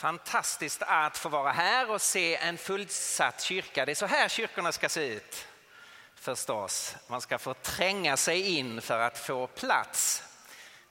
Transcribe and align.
Fantastiskt 0.00 0.82
att 0.86 1.18
få 1.18 1.28
vara 1.28 1.52
här 1.52 1.90
och 1.90 2.02
se 2.02 2.36
en 2.36 2.58
fullsatt 2.58 3.40
kyrka. 3.40 3.86
Det 3.86 3.92
är 3.92 3.94
så 3.94 4.06
här 4.06 4.28
kyrkorna 4.28 4.72
ska 4.72 4.88
se 4.88 5.06
ut 5.06 5.46
förstås. 6.14 6.96
Man 7.06 7.20
ska 7.20 7.38
få 7.38 7.54
tränga 7.54 8.16
sig 8.16 8.58
in 8.58 8.80
för 8.80 8.98
att 8.98 9.18
få 9.18 9.46
plats. 9.46 10.22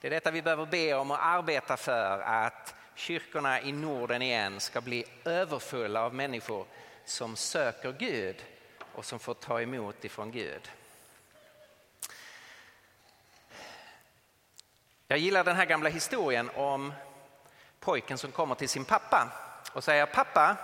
Det 0.00 0.06
är 0.06 0.10
detta 0.10 0.30
vi 0.30 0.42
behöver 0.42 0.66
be 0.66 0.94
om 0.94 1.10
och 1.10 1.24
arbeta 1.24 1.76
för 1.76 2.20
att 2.20 2.74
kyrkorna 2.94 3.60
i 3.60 3.72
Norden 3.72 4.22
igen 4.22 4.60
ska 4.60 4.80
bli 4.80 5.04
överfulla 5.24 6.02
av 6.02 6.14
människor 6.14 6.66
som 7.04 7.36
söker 7.36 7.92
Gud 7.92 8.44
och 8.92 9.04
som 9.04 9.18
får 9.18 9.34
ta 9.34 9.60
emot 9.60 10.04
ifrån 10.04 10.30
Gud. 10.30 10.70
Jag 15.06 15.18
gillar 15.18 15.44
den 15.44 15.56
här 15.56 15.66
gamla 15.66 15.88
historien 15.88 16.50
om 16.54 16.92
pojken 17.80 18.18
som 18.18 18.32
kommer 18.32 18.54
till 18.54 18.68
sin 18.68 18.84
pappa 18.84 19.28
och 19.72 19.84
säger 19.84 20.06
pappa, 20.06 20.56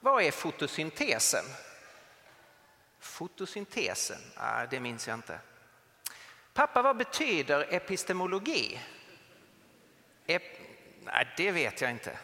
vad 0.00 0.22
är 0.22 0.30
fotosyntesen? 0.30 1.44
Fotosyntesen? 3.00 4.20
Ah, 4.36 4.66
det 4.66 4.80
minns 4.80 5.08
jag 5.08 5.14
inte. 5.14 5.40
Pappa, 6.54 6.82
vad 6.82 6.96
betyder 6.96 7.74
epistemologi? 7.74 8.80
Ep 10.26 10.42
Nej, 11.06 11.28
det 11.36 11.50
vet 11.50 11.80
jag 11.80 11.90
inte. 11.90 12.18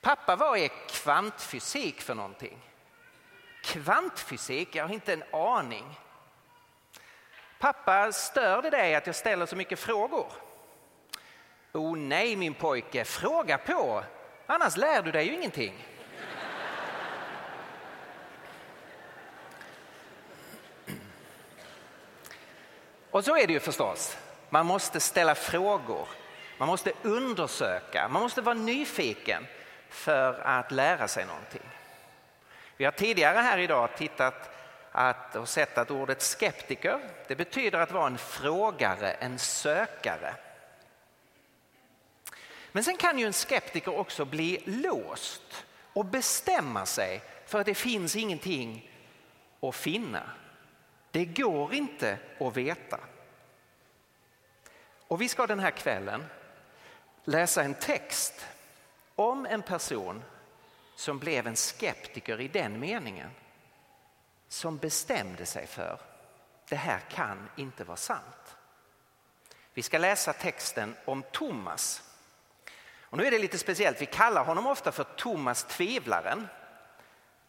Pappa, 0.00 0.36
vad 0.36 0.58
är 0.58 0.70
kvantfysik 0.88 2.00
för 2.00 2.14
någonting? 2.14 2.58
Kvantfysik? 3.62 4.74
Jag 4.74 4.86
har 4.86 4.94
inte 4.94 5.12
en 5.12 5.24
aning. 5.32 6.00
Pappa, 7.58 8.12
stör 8.12 8.62
det 8.62 8.70
dig 8.70 8.94
att 8.94 9.06
jag 9.06 9.16
ställer 9.16 9.46
så 9.46 9.56
mycket 9.56 9.78
frågor? 9.78 10.32
Oh 11.74 11.96
nej 11.96 12.36
min 12.36 12.54
pojke, 12.54 13.04
fråga 13.04 13.58
på, 13.58 14.04
annars 14.46 14.76
lär 14.76 15.02
du 15.02 15.12
dig 15.12 15.26
ju 15.26 15.34
ingenting. 15.34 15.86
Och 23.10 23.24
så 23.24 23.36
är 23.36 23.46
det 23.46 23.52
ju 23.52 23.60
förstås. 23.60 24.16
Man 24.50 24.66
måste 24.66 25.00
ställa 25.00 25.34
frågor, 25.34 26.08
man 26.58 26.68
måste 26.68 26.92
undersöka, 27.02 28.08
man 28.08 28.22
måste 28.22 28.40
vara 28.40 28.54
nyfiken 28.54 29.46
för 29.88 30.40
att 30.40 30.72
lära 30.72 31.08
sig 31.08 31.26
någonting. 31.26 31.68
Vi 32.76 32.84
har 32.84 32.92
tidigare 32.92 33.38
här 33.38 33.58
idag 33.58 33.88
tittat 33.96 34.50
att, 34.92 35.36
och 35.36 35.48
sett 35.48 35.78
att 35.78 35.90
ordet 35.90 36.22
skeptiker 36.22 37.00
det 37.28 37.36
betyder 37.36 37.78
att 37.78 37.92
vara 37.92 38.06
en 38.06 38.18
frågare, 38.18 39.10
en 39.10 39.38
sökare. 39.38 40.34
Men 42.74 42.84
sen 42.84 42.96
kan 42.96 43.18
ju 43.18 43.26
en 43.26 43.32
skeptiker 43.32 43.94
också 43.94 44.24
bli 44.24 44.62
låst 44.66 45.66
och 45.92 46.04
bestämma 46.04 46.86
sig 46.86 47.22
för 47.46 47.60
att 47.60 47.66
det 47.66 47.74
finns 47.74 48.16
ingenting 48.16 48.90
att 49.60 49.74
finna. 49.74 50.30
Det 51.10 51.24
går 51.24 51.74
inte 51.74 52.18
att 52.40 52.56
veta. 52.56 53.00
Och 55.08 55.20
vi 55.20 55.28
ska 55.28 55.46
den 55.46 55.60
här 55.60 55.70
kvällen 55.70 56.24
läsa 57.24 57.62
en 57.62 57.74
text 57.74 58.46
om 59.14 59.46
en 59.46 59.62
person 59.62 60.22
som 60.96 61.18
blev 61.18 61.46
en 61.46 61.56
skeptiker 61.56 62.40
i 62.40 62.48
den 62.48 62.80
meningen. 62.80 63.30
Som 64.48 64.76
bestämde 64.76 65.46
sig 65.46 65.66
för 65.66 66.00
det 66.68 66.76
här 66.76 67.00
kan 67.00 67.48
inte 67.56 67.84
vara 67.84 67.96
sant. 67.96 68.56
Vi 69.74 69.82
ska 69.82 69.98
läsa 69.98 70.32
texten 70.32 70.96
om 71.04 71.22
Thomas. 71.32 72.02
Och 73.14 73.18
nu 73.18 73.26
är 73.26 73.30
det 73.30 73.38
lite 73.38 73.58
speciellt, 73.58 74.02
vi 74.02 74.06
kallar 74.06 74.44
honom 74.44 74.66
ofta 74.66 74.92
för 74.92 75.04
Thomas 75.04 75.64
tvivlaren. 75.64 76.48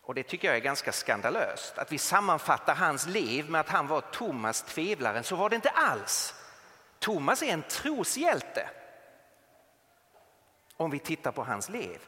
Och 0.02 0.16
det 0.16 0.24
tycker 0.24 0.48
jag 0.48 0.58
är 0.58 0.62
ganska 0.62 0.92
skandalöst. 0.92 1.78
Att 1.78 1.92
vi 1.92 1.98
sammanfattar 1.98 2.76
hans 2.76 3.08
liv 3.08 3.50
med 3.50 3.62
att 3.62 3.70
han 3.70 3.88
var 3.88 4.02
Thomas 4.02 4.62
tvivlaren. 4.62 5.24
Så 5.24 5.36
var 5.36 5.50
det 5.50 5.56
inte 5.56 5.70
alls. 5.70 6.34
Thomas 7.00 7.44
är 7.44 7.48
en 7.48 7.62
troshjälte. 7.62 8.70
Om 10.78 10.92
vi 10.92 11.00
tittar 11.00 11.32
på 11.32 11.44
hans 11.44 11.70
liv. 11.70 12.00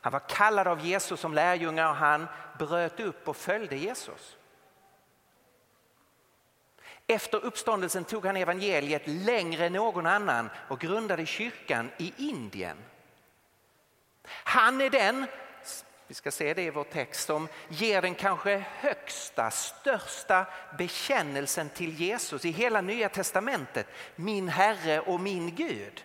Han 0.00 0.12
var 0.12 0.28
kallad 0.28 0.68
av 0.68 0.86
Jesus 0.86 1.20
som 1.20 1.34
lärjunge 1.34 1.86
och 1.86 1.96
han 1.96 2.26
bröt 2.58 3.00
upp 3.00 3.28
och 3.28 3.36
följde 3.36 3.76
Jesus. 3.76 4.36
Efter 7.06 7.44
uppståndelsen 7.44 8.04
tog 8.04 8.26
han 8.26 8.36
evangeliet 8.36 9.02
längre 9.06 9.66
än 9.66 9.72
någon 9.72 10.06
annan 10.06 10.50
och 10.68 10.80
grundade 10.80 11.26
kyrkan 11.26 11.90
i 11.98 12.12
Indien. 12.16 12.76
Han 14.28 14.80
är 14.80 14.90
den, 14.90 15.26
vi 16.06 16.14
ska 16.14 16.30
se 16.30 16.54
det 16.54 16.62
i 16.62 16.70
vår 16.70 16.84
text, 16.84 17.26
som 17.26 17.48
ger 17.68 18.02
den 18.02 18.14
kanske 18.14 18.64
högsta, 18.70 19.50
största 19.50 20.46
bekännelsen 20.78 21.68
till 21.68 22.00
Jesus 22.00 22.44
i 22.44 22.50
hela 22.50 22.80
nya 22.80 23.08
testamentet. 23.08 23.86
Min 24.16 24.48
Herre 24.48 25.00
och 25.00 25.20
min 25.20 25.54
Gud. 25.54 26.04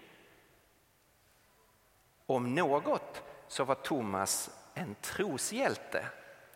Om 2.26 2.56
något 2.56 3.24
så 3.48 3.64
var 3.64 3.76
Thomas 3.76 4.50
en 4.74 4.96
troshjälte. 5.02 6.06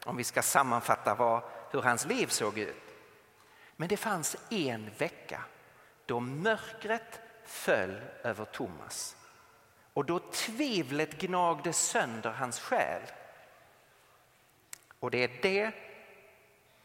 Om 0.05 0.17
vi 0.17 0.23
ska 0.23 0.41
sammanfatta 0.41 1.15
vad, 1.15 1.41
hur 1.71 1.81
hans 1.81 2.05
liv 2.05 2.27
såg 2.27 2.57
ut. 2.57 2.83
Men 3.75 3.87
det 3.87 3.97
fanns 3.97 4.35
en 4.49 4.91
vecka 4.97 5.43
då 6.05 6.19
mörkret 6.19 7.19
föll 7.45 8.01
över 8.23 8.45
Thomas 8.45 9.15
och 9.93 10.05
då 10.05 10.19
tvivlet 10.19 11.17
gnagde 11.17 11.73
sönder 11.73 12.31
hans 12.31 12.59
själ. 12.59 13.01
Och 14.99 15.11
det 15.11 15.23
är 15.23 15.41
det, 15.41 15.71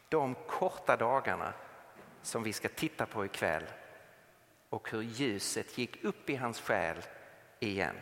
de 0.09 0.35
korta 0.35 0.97
dagarna 0.97 1.53
som 2.21 2.43
vi 2.43 2.53
ska 2.53 2.69
titta 2.69 3.05
på 3.05 3.25
ikväll 3.25 3.65
och 4.69 4.91
hur 4.91 5.01
ljuset 5.01 5.77
gick 5.77 6.03
upp 6.03 6.29
i 6.29 6.35
hans 6.35 6.61
själ 6.61 6.97
igen. 7.59 7.95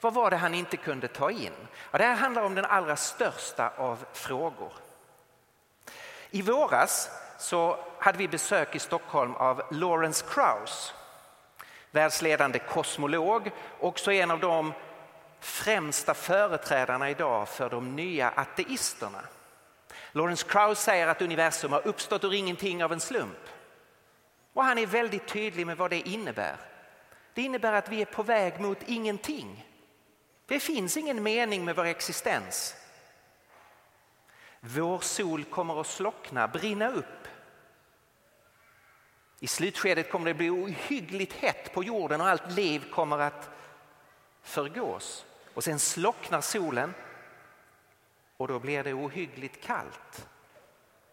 Vad 0.00 0.14
var 0.14 0.30
det 0.30 0.36
han 0.36 0.54
inte 0.54 0.76
kunde 0.76 1.08
ta 1.08 1.30
in? 1.30 1.52
Ja, 1.90 1.98
det 1.98 2.04
här 2.04 2.16
handlar 2.16 2.42
om 2.42 2.54
den 2.54 2.64
allra 2.64 2.96
största 2.96 3.72
av 3.76 4.04
frågor. 4.12 4.72
I 6.30 6.42
våras 6.42 7.10
så 7.38 7.84
hade 7.98 8.18
vi 8.18 8.28
besök 8.28 8.74
i 8.74 8.78
Stockholm 8.78 9.34
av 9.34 9.62
Lawrence 9.70 10.24
Krauss 10.28 10.94
världsledande 11.90 12.58
kosmolog, 12.58 13.50
också 13.80 14.12
en 14.12 14.30
av 14.30 14.40
de 14.40 14.72
främsta 15.40 16.14
företrädarna 16.14 17.10
idag 17.10 17.48
för 17.48 17.70
de 17.70 17.96
nya 17.96 18.28
ateisterna. 18.28 19.20
Lawrence 20.12 20.46
Krauss 20.48 20.80
säger 20.80 21.06
att 21.06 21.22
universum 21.22 21.72
har 21.72 21.86
uppstått 21.86 22.24
ur 22.24 22.34
ingenting 22.34 22.84
av 22.84 22.92
en 22.92 23.00
slump. 23.00 23.48
Och 24.52 24.64
han 24.64 24.78
är 24.78 24.86
väldigt 24.86 25.28
tydlig 25.28 25.66
med 25.66 25.76
vad 25.76 25.90
det 25.90 26.08
innebär. 26.08 26.56
Det 27.34 27.42
innebär 27.42 27.72
att 27.72 27.88
vi 27.88 28.00
är 28.00 28.04
på 28.04 28.22
väg 28.22 28.60
mot 28.60 28.78
ingenting. 28.86 29.66
Det 30.46 30.60
finns 30.60 30.96
ingen 30.96 31.22
mening 31.22 31.64
med 31.64 31.76
vår 31.76 31.84
existens. 31.84 32.74
Vår 34.60 34.98
sol 34.98 35.44
kommer 35.44 35.80
att 35.80 35.86
slockna, 35.86 36.48
brinna 36.48 36.88
upp. 36.90 37.17
I 39.40 39.46
slutskedet 39.46 40.10
kommer 40.10 40.26
det 40.26 40.34
bli 40.34 40.50
ohyggligt 40.50 41.32
hett 41.32 41.72
på 41.72 41.84
jorden 41.84 42.20
och 42.20 42.28
allt 42.28 42.52
liv 42.52 42.90
kommer 42.90 43.18
att 43.18 43.50
förgås. 44.42 45.24
Och 45.54 45.64
sen 45.64 45.78
slocknar 45.78 46.40
solen 46.40 46.94
och 48.36 48.48
då 48.48 48.58
blir 48.58 48.84
det 48.84 48.94
ohyggligt 48.94 49.64
kallt. 49.64 50.28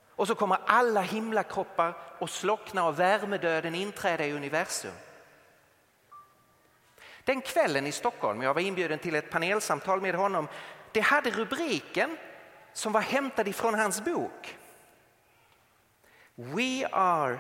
Och 0.09 0.27
så 0.27 0.35
kommer 0.35 0.57
alla 0.66 1.01
himlakroppar 1.01 1.93
att 2.19 2.31
slockna 2.31 2.87
och 2.87 2.99
värmedöden 2.99 3.75
inträda 3.75 4.25
i 4.25 4.33
universum. 4.33 4.93
Den 7.23 7.41
kvällen 7.41 7.87
i 7.87 7.91
Stockholm, 7.91 8.41
jag 8.41 8.53
var 8.53 8.61
inbjuden 8.61 8.99
till 8.99 9.16
ett 9.16 9.31
panelsamtal 9.31 10.01
med 10.01 10.16
honom, 10.16 10.47
det 10.91 10.99
hade 10.99 11.29
rubriken 11.29 12.17
som 12.73 12.91
var 12.91 13.01
hämtad 13.01 13.47
ifrån 13.47 13.73
hans 13.73 14.05
bok. 14.05 14.57
We 16.35 16.87
are 16.91 17.39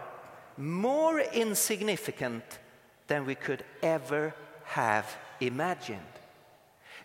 more 0.55 1.25
insignificant 1.33 2.59
than 3.07 3.25
we 3.25 3.35
could 3.35 3.63
ever 3.81 4.31
have 4.63 5.05
imagined. 5.39 5.99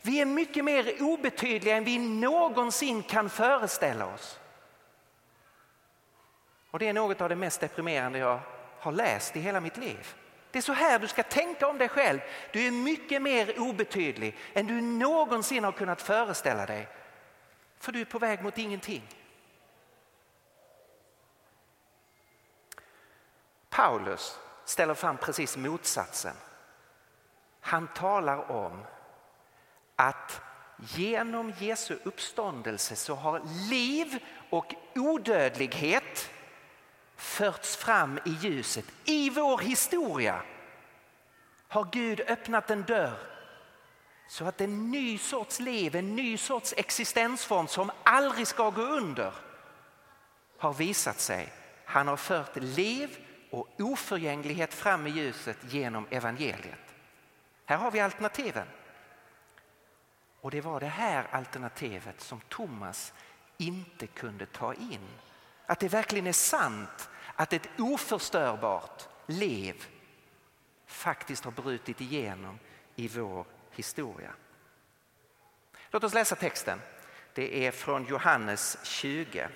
Vi 0.02 0.20
är 0.20 0.26
mycket 0.26 0.64
mer 0.64 1.02
obetydliga 1.02 1.76
än 1.76 1.84
vi 1.84 1.98
någonsin 1.98 3.02
kan 3.02 3.30
föreställa 3.30 4.06
oss. 4.06 4.38
Och 6.70 6.78
det 6.78 6.88
är 6.88 6.92
något 6.92 7.20
av 7.20 7.28
det 7.28 7.36
mest 7.36 7.60
deprimerande 7.60 8.18
jag 8.18 8.40
har 8.78 8.92
läst 8.92 9.36
i 9.36 9.40
hela 9.40 9.60
mitt 9.60 9.76
liv. 9.76 10.14
Det 10.50 10.58
är 10.58 10.62
så 10.62 10.72
här 10.72 10.98
du 10.98 11.08
ska 11.08 11.22
tänka 11.22 11.66
om 11.66 11.78
dig 11.78 11.88
själv. 11.88 12.20
Du 12.52 12.66
är 12.66 12.70
mycket 12.70 13.22
mer 13.22 13.60
obetydlig 13.60 14.36
än 14.54 14.66
du 14.66 14.80
någonsin 14.80 15.64
har 15.64 15.72
kunnat 15.72 16.02
föreställa 16.02 16.66
dig. 16.66 16.88
För 17.78 17.92
du 17.92 18.00
är 18.00 18.04
på 18.04 18.18
väg 18.18 18.42
mot 18.42 18.58
ingenting. 18.58 19.02
Paulus 23.70 24.38
ställer 24.64 24.94
fram 24.94 25.16
precis 25.16 25.56
motsatsen. 25.56 26.34
han 27.60 27.88
talar 27.88 28.50
om 28.50 28.84
att 29.96 30.40
genom 30.76 31.52
Jesu 31.58 31.98
uppståndelse 32.04 32.96
så 32.96 33.14
har 33.14 33.40
liv 33.70 34.18
och 34.50 34.74
odödlighet 34.94 36.30
förts 37.16 37.76
fram 37.76 38.18
i 38.24 38.30
ljuset. 38.30 38.84
I 39.04 39.30
vår 39.30 39.58
historia 39.58 40.42
har 41.68 41.88
Gud 41.92 42.20
öppnat 42.20 42.70
en 42.70 42.82
dörr 42.82 43.18
så 44.28 44.44
att 44.44 44.60
en 44.60 44.90
ny 44.90 45.18
sorts 45.18 45.60
liv, 45.60 45.96
en 45.96 46.16
ny 46.16 46.36
sorts 46.36 46.74
existensform 46.76 47.66
som 47.66 47.90
aldrig 48.02 48.46
ska 48.46 48.70
gå 48.70 48.82
under 48.82 49.34
har 50.58 50.72
visat 50.72 51.20
sig. 51.20 51.52
Han 51.84 52.08
har 52.08 52.16
fört 52.16 52.56
liv 52.56 53.26
och 53.50 53.68
oförgänglighet 53.78 54.74
fram 54.74 55.06
i 55.06 55.10
ljuset 55.10 55.58
genom 55.68 56.06
evangeliet. 56.10 56.94
Här 57.64 57.76
har 57.76 57.90
vi 57.90 58.00
alternativen. 58.00 58.66
Och 60.40 60.50
det 60.50 60.60
var 60.60 60.80
det 60.80 60.86
här 60.86 61.26
alternativet 61.30 62.20
som 62.20 62.40
Thomas 62.40 63.12
inte 63.56 64.06
kunde 64.06 64.46
ta 64.46 64.74
in. 64.74 65.08
Att 65.66 65.80
det 65.80 65.88
verkligen 65.88 66.26
är 66.26 66.32
sant 66.32 67.10
att 67.34 67.52
ett 67.52 67.68
oförstörbart 67.78 69.08
liv 69.26 69.86
faktiskt 70.86 71.44
har 71.44 71.52
brutit 71.52 72.00
igenom 72.00 72.58
i 72.96 73.08
vår 73.08 73.46
historia. 73.70 74.32
Låt 75.90 76.04
oss 76.04 76.14
läsa 76.14 76.36
texten. 76.36 76.80
Det 77.34 77.66
är 77.66 77.70
från 77.70 78.06
Johannes 78.06 78.78
20. 78.82 79.48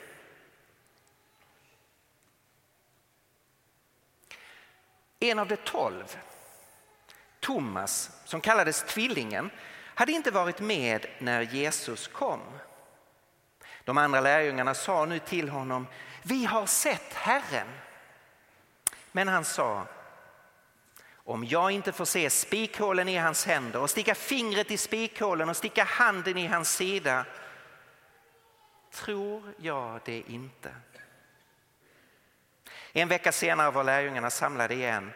En 5.21 5.39
av 5.39 5.49
de 5.49 5.57
tolv, 5.57 6.19
Thomas, 7.41 8.11
som 8.25 8.41
kallades 8.41 8.83
Tvillingen, 8.83 9.51
hade 9.95 10.13
inte 10.13 10.31
varit 10.31 10.61
med 10.61 11.07
när 11.19 11.43
Jesus 11.43 12.09
kom. 12.09 12.41
De 13.85 13.99
andra 13.99 14.21
lärjungarna 14.21 14.75
sa 14.75 15.05
nu 15.05 15.19
till 15.19 15.49
honom, 15.49 15.87
vi 16.23 16.45
har 16.45 16.67
sett 16.67 17.15
Herren. 17.15 17.69
Men 19.13 19.29
han 19.29 19.45
sa, 19.45 19.87
om 21.15 21.45
jag 21.45 21.71
inte 21.71 21.93
får 21.93 22.05
se 22.05 22.31
spikhålen 22.31 23.09
i 23.09 23.17
hans 23.17 23.47
händer 23.47 23.81
och 23.81 23.91
sticka 23.91 24.15
fingret 24.15 24.71
i 24.71 24.77
spikhålen 24.77 25.49
och 25.49 25.57
sticka 25.57 25.85
handen 25.85 26.37
i 26.37 26.47
hans 26.47 26.77
sida 26.77 27.27
tror 28.91 29.55
jag 29.57 30.01
det 30.05 30.23
inte. 30.29 30.75
En 32.97 33.09
vecka 33.09 33.33
senare 33.33 33.71
var 33.71 33.85
lärjungarna 33.85 34.31
samlade 34.31 34.75
igen 34.75 35.13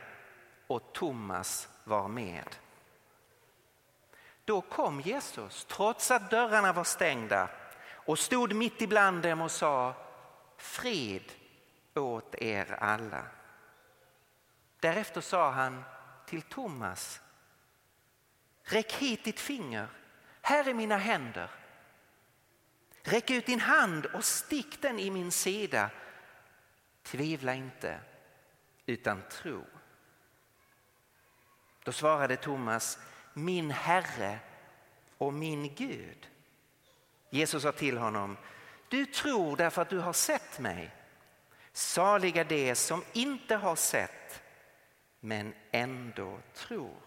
och 0.66 0.92
Thomas 0.92 1.69
var 1.84 2.08
med. 2.08 2.56
Då 4.44 4.60
kom 4.60 5.00
Jesus, 5.00 5.64
trots 5.64 6.10
att 6.10 6.30
dörrarna 6.30 6.72
var 6.72 6.84
stängda 6.84 7.48
och 7.90 8.19
stod 8.19 8.54
mitt 8.54 8.82
ibland 8.82 9.22
dem 9.22 9.40
och 9.40 9.50
sa 9.50 9.94
frid 10.56 11.32
åt 11.94 12.34
er 12.34 12.76
alla. 12.80 13.25
Därefter 14.80 15.20
sa 15.20 15.50
han 15.50 15.84
till 16.26 16.42
Thomas 16.42 17.20
Räck 18.62 18.92
hit 18.92 19.25
ditt 19.25 19.40
finger, 19.40 19.88
här 20.42 20.69
är 20.69 20.75
mina 20.75 20.96
händer. 20.96 21.50
Räck 23.02 23.30
ut 23.30 23.46
din 23.46 23.60
hand 23.60 24.06
och 24.06 24.25
stick 24.25 24.82
den 24.82 24.98
i 24.98 25.10
min 25.10 25.32
sida. 25.32 25.90
Tvivla 27.10 27.55
inte, 27.55 28.00
utan 28.87 29.22
tro. 29.31 29.64
Då 31.84 31.93
svarade 31.93 32.37
Thomas, 32.37 32.99
min 33.32 33.70
Herre 33.70 34.38
och 35.19 35.32
min 35.32 35.75
Gud. 35.75 36.28
Jesus 37.31 37.62
sa 37.62 37.72
till 37.72 37.99
honom, 37.99 38.37
du 38.88 39.06
tror 39.06 39.56
därför 39.56 39.82
att 39.82 39.90
du 39.90 39.99
har 39.99 40.12
sett 40.12 40.58
mig. 40.58 40.90
Saliga 41.72 42.44
de 42.44 42.75
som 42.75 43.05
inte 43.12 43.56
har 43.56 43.76
sett 43.76 44.43
men 45.20 45.54
ändå 45.70 46.38
tror. 46.54 47.02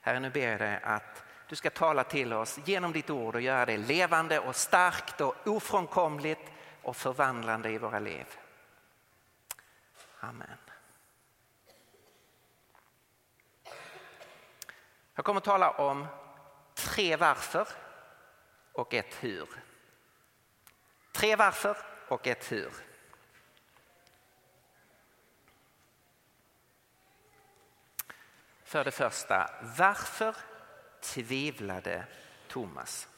Herre, 0.00 0.20
nu 0.20 0.30
ber 0.30 0.48
jag 0.48 0.60
dig 0.60 0.80
att 0.82 1.23
du 1.48 1.56
ska 1.56 1.70
tala 1.70 2.04
till 2.04 2.32
oss 2.32 2.58
genom 2.64 2.92
ditt 2.92 3.10
ord 3.10 3.34
och 3.34 3.40
göra 3.40 3.66
det 3.66 3.76
levande 3.76 4.38
och 4.38 4.56
starkt 4.56 5.20
och 5.20 5.34
ofrånkomligt 5.46 6.50
och 6.82 6.96
förvandlande 6.96 7.70
i 7.70 7.78
våra 7.78 7.98
liv. 7.98 8.26
Amen. 10.20 10.58
Jag 15.14 15.24
kommer 15.24 15.38
att 15.40 15.44
tala 15.44 15.70
om 15.70 16.06
tre 16.74 17.16
varför 17.16 17.68
och 18.72 18.94
ett 18.94 19.14
hur. 19.20 19.48
Tre 21.12 21.36
varför 21.36 21.76
och 22.08 22.26
ett 22.26 22.52
hur. 22.52 22.72
För 28.64 28.84
det 28.84 28.90
första, 28.90 29.50
varför 29.78 30.36
tvivlade 31.04 32.04
Thomas? 32.48 33.08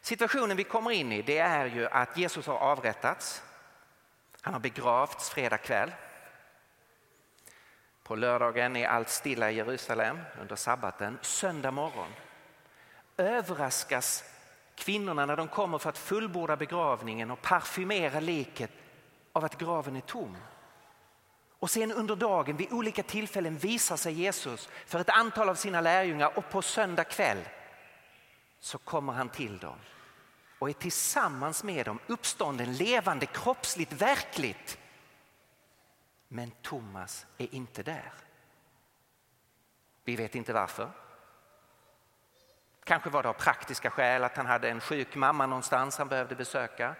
Situationen 0.00 0.56
vi 0.56 0.64
kommer 0.64 0.90
in 0.90 1.12
i 1.12 1.22
det 1.22 1.38
är 1.38 1.66
ju 1.66 1.86
att 1.86 2.16
Jesus 2.16 2.46
har 2.46 2.58
avrättats. 2.58 3.42
Han 4.40 4.52
har 4.52 4.60
begravts 4.60 5.30
fredag 5.30 5.58
kväll. 5.58 5.92
På 8.02 8.16
lördagen 8.16 8.76
är 8.76 8.88
allt 8.88 9.08
stilla 9.08 9.50
i 9.50 9.54
Jerusalem 9.54 10.18
under 10.40 10.56
sabbaten. 10.56 11.18
Söndag 11.22 11.70
morgon 11.70 12.12
överraskas 13.16 14.24
kvinnorna 14.74 15.26
när 15.26 15.36
de 15.36 15.48
kommer 15.48 15.78
för 15.78 15.90
att 15.90 15.98
fullborda 15.98 16.56
begravningen 16.56 17.30
och 17.30 17.42
parfymera 17.42 18.20
liket 18.20 18.70
av 19.32 19.44
att 19.44 19.58
graven 19.58 19.96
är 19.96 20.00
tom. 20.00 20.36
Och 21.62 21.70
sen 21.70 21.92
under 21.92 22.16
dagen 22.16 22.56
vid 22.56 22.72
olika 22.72 23.02
tillfällen 23.02 23.58
visar 23.58 23.96
sig 23.96 24.12
Jesus 24.12 24.68
för 24.86 24.98
ett 24.98 25.10
antal 25.10 25.48
av 25.48 25.54
sina 25.54 25.80
lärjungar 25.80 26.38
och 26.38 26.50
på 26.50 26.62
söndag 26.62 27.04
kväll 27.04 27.48
så 28.60 28.78
kommer 28.78 29.12
han 29.12 29.28
till 29.28 29.58
dem 29.58 29.78
och 30.58 30.68
är 30.68 30.72
tillsammans 30.72 31.64
med 31.64 31.86
dem 31.86 31.98
uppstånden, 32.06 32.72
levande, 32.72 33.26
kroppsligt, 33.26 33.92
verkligt. 33.92 34.78
Men 36.28 36.50
Thomas 36.50 37.26
är 37.38 37.54
inte 37.54 37.82
där. 37.82 38.12
Vi 40.04 40.16
vet 40.16 40.34
inte 40.34 40.52
varför. 40.52 40.90
Kanske 42.84 43.10
var 43.10 43.22
det 43.22 43.28
av 43.28 43.32
praktiska 43.32 43.90
skäl 43.90 44.24
att 44.24 44.36
han 44.36 44.46
hade 44.46 44.70
en 44.70 44.80
sjuk 44.80 45.14
mamma 45.14 45.46
någonstans 45.46 45.98
han 45.98 46.08
behövde 46.08 46.34
besöka. 46.34 46.94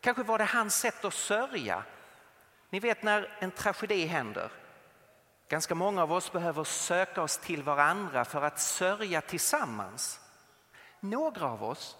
Kanske 0.00 0.22
var 0.22 0.38
det 0.38 0.44
hans 0.44 0.74
sätt 0.74 1.04
att 1.04 1.14
sörja. 1.14 1.84
Ni 2.70 2.80
vet 2.80 3.02
när 3.02 3.36
en 3.38 3.50
tragedi 3.50 4.06
händer. 4.06 4.50
Ganska 5.48 5.74
många 5.74 6.02
av 6.02 6.12
oss 6.12 6.32
behöver 6.32 6.64
söka 6.64 7.22
oss 7.22 7.38
till 7.38 7.62
varandra 7.62 8.24
för 8.24 8.42
att 8.42 8.58
sörja 8.58 9.20
tillsammans. 9.20 10.20
Några 11.00 11.46
av 11.46 11.64
oss 11.64 11.96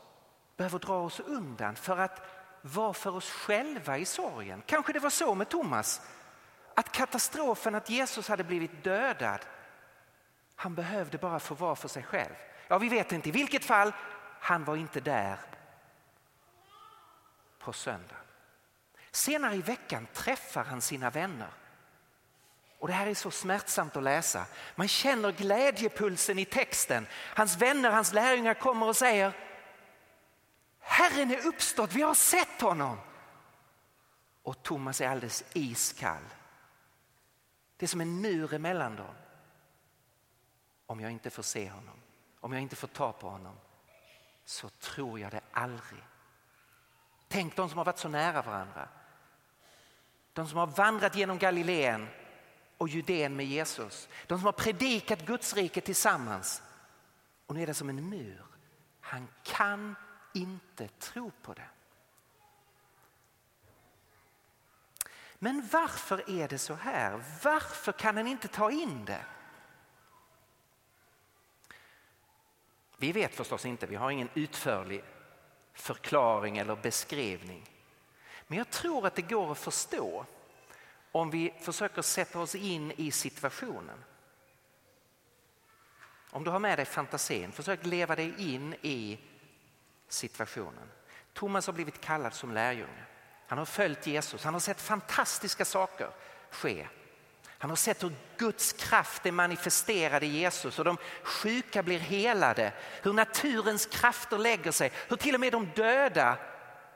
behöver 0.56 0.78
dra 0.78 1.00
oss 1.00 1.20
undan 1.20 1.76
för 1.76 1.98
att 1.98 2.22
vara 2.62 2.92
för 2.92 3.16
oss 3.16 3.30
själva 3.30 3.98
i 3.98 4.04
sorgen. 4.04 4.62
Kanske 4.66 4.92
det 4.92 4.98
var 4.98 5.10
så 5.10 5.34
med 5.34 5.48
Thomas. 5.48 6.00
Att 6.74 6.92
katastrofen 6.92 7.74
att 7.74 7.90
Jesus 7.90 8.28
hade 8.28 8.44
blivit 8.44 8.84
dödad, 8.84 9.40
han 10.54 10.74
behövde 10.74 11.18
bara 11.18 11.40
få 11.40 11.54
vara 11.54 11.76
för 11.76 11.88
sig 11.88 12.02
själv. 12.02 12.34
Ja, 12.68 12.78
vi 12.78 12.88
vet 12.88 13.12
inte 13.12 13.28
i 13.28 13.32
vilket 13.32 13.64
fall, 13.64 13.92
han 14.40 14.64
var 14.64 14.76
inte 14.76 15.00
där 15.00 15.38
på 17.58 17.72
söndagen. 17.72 18.27
Senare 19.18 19.54
i 19.54 19.62
veckan 19.62 20.06
träffar 20.12 20.64
han 20.64 20.80
sina 20.80 21.10
vänner. 21.10 21.50
Och 22.78 22.88
Det 22.88 22.94
här 22.94 23.06
är 23.06 23.14
så 23.14 23.30
smärtsamt 23.30 23.96
att 23.96 24.02
läsa. 24.02 24.46
Man 24.76 24.88
känner 24.88 25.32
glädjepulsen 25.32 26.38
i 26.38 26.44
texten. 26.44 27.06
Hans 27.12 27.56
vänner, 27.56 27.90
hans 27.90 28.12
lärjungar 28.12 28.54
kommer 28.54 28.86
och 28.86 28.96
säger 28.96 29.32
Herren 30.78 31.30
är 31.30 31.46
uppstått, 31.46 31.92
vi 31.92 32.02
har 32.02 32.14
sett 32.14 32.60
honom. 32.60 32.98
Och 34.42 34.62
Thomas 34.62 35.00
är 35.00 35.08
alldeles 35.08 35.44
iskall. 35.52 36.24
Det 37.76 37.86
är 37.86 37.88
som 37.88 38.00
en 38.00 38.20
mur 38.20 38.54
emellan 38.54 38.96
dem. 38.96 39.14
Om 40.86 41.00
jag 41.00 41.10
inte 41.10 41.30
får 41.30 41.42
se 41.42 41.70
honom, 41.70 41.96
om 42.40 42.52
jag 42.52 42.62
inte 42.62 42.76
får 42.76 42.88
ta 42.88 43.12
på 43.12 43.28
honom 43.28 43.56
så 44.44 44.68
tror 44.68 45.20
jag 45.20 45.30
det 45.30 45.40
aldrig. 45.52 46.02
Tänk 47.28 47.56
de 47.56 47.68
som 47.68 47.78
har 47.78 47.84
varit 47.84 47.98
så 47.98 48.08
nära 48.08 48.42
varandra. 48.42 48.88
De 50.38 50.48
som 50.48 50.58
har 50.58 50.66
vandrat 50.66 51.16
genom 51.16 51.38
Galileen 51.38 52.08
och 52.76 52.88
Judeen 52.88 53.36
med 53.36 53.46
Jesus. 53.46 54.08
De 54.26 54.38
som 54.38 54.44
har 54.44 54.52
predikat 54.52 55.26
Guds 55.26 55.54
rike 55.54 55.80
tillsammans. 55.80 56.62
Och 57.46 57.54
nu 57.54 57.62
är 57.62 57.66
det 57.66 57.74
som 57.74 57.88
en 57.88 58.08
mur. 58.08 58.44
Han 59.00 59.28
kan 59.42 59.96
inte 60.34 60.88
tro 60.88 61.30
på 61.42 61.54
det. 61.54 61.68
Men 65.38 65.68
varför 65.72 66.30
är 66.30 66.48
det 66.48 66.58
så 66.58 66.74
här? 66.74 67.24
Varför 67.42 67.92
kan 67.92 68.16
han 68.16 68.26
inte 68.26 68.48
ta 68.48 68.70
in 68.70 69.04
det? 69.04 69.24
Vi 72.96 73.12
vet 73.12 73.34
förstås 73.34 73.66
inte, 73.66 73.86
vi 73.86 73.96
har 73.96 74.10
ingen 74.10 74.30
utförlig 74.34 75.04
förklaring 75.72 76.58
eller 76.58 76.76
beskrivning. 76.76 77.77
Men 78.48 78.58
jag 78.58 78.70
tror 78.70 79.06
att 79.06 79.14
det 79.14 79.22
går 79.22 79.52
att 79.52 79.58
förstå 79.58 80.26
om 81.12 81.30
vi 81.30 81.54
försöker 81.60 82.02
sätta 82.02 82.40
oss 82.40 82.54
in 82.54 82.92
i 82.96 83.10
situationen. 83.10 84.04
Om 86.30 86.44
du 86.44 86.50
har 86.50 86.58
med 86.58 86.78
dig 86.78 86.84
fantasin, 86.86 87.52
försök 87.52 87.86
leva 87.86 88.16
dig 88.16 88.54
in 88.54 88.74
i 88.82 89.18
situationen. 90.08 90.90
Thomas 91.32 91.66
har 91.66 91.72
blivit 91.72 92.00
kallad 92.00 92.34
som 92.34 92.54
lärjunge. 92.54 93.04
Han 93.46 93.58
har 93.58 93.64
följt 93.64 94.06
Jesus, 94.06 94.44
han 94.44 94.54
har 94.54 94.60
sett 94.60 94.80
fantastiska 94.80 95.64
saker 95.64 96.10
ske. 96.50 96.88
Han 97.60 97.70
har 97.70 97.76
sett 97.76 98.04
hur 98.04 98.12
Guds 98.36 98.72
kraft 98.72 99.26
är 99.26 99.32
manifesterad 99.32 100.24
i 100.24 100.26
Jesus 100.26 100.78
och 100.78 100.84
de 100.84 100.96
sjuka 101.22 101.82
blir 101.82 101.98
helade. 101.98 102.72
Hur 103.02 103.12
naturens 103.12 103.86
krafter 103.86 104.38
lägger 104.38 104.72
sig, 104.72 104.92
hur 105.08 105.16
till 105.16 105.34
och 105.34 105.40
med 105.40 105.52
de 105.52 105.68
döda 105.76 106.38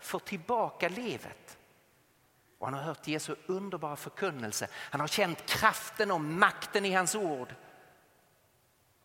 får 0.04 0.18
tillbaka 0.18 0.88
livet. 0.88 1.58
Och 2.58 2.66
han 2.66 2.74
har 2.74 2.82
hört 2.82 3.08
Jesu 3.08 3.34
underbara 3.46 3.96
förkunnelse. 3.96 4.68
Han 4.74 5.00
har 5.00 5.08
känt 5.08 5.46
kraften 5.46 6.10
och 6.10 6.20
makten 6.20 6.84
i 6.84 6.92
hans 6.92 7.14
ord. 7.14 7.54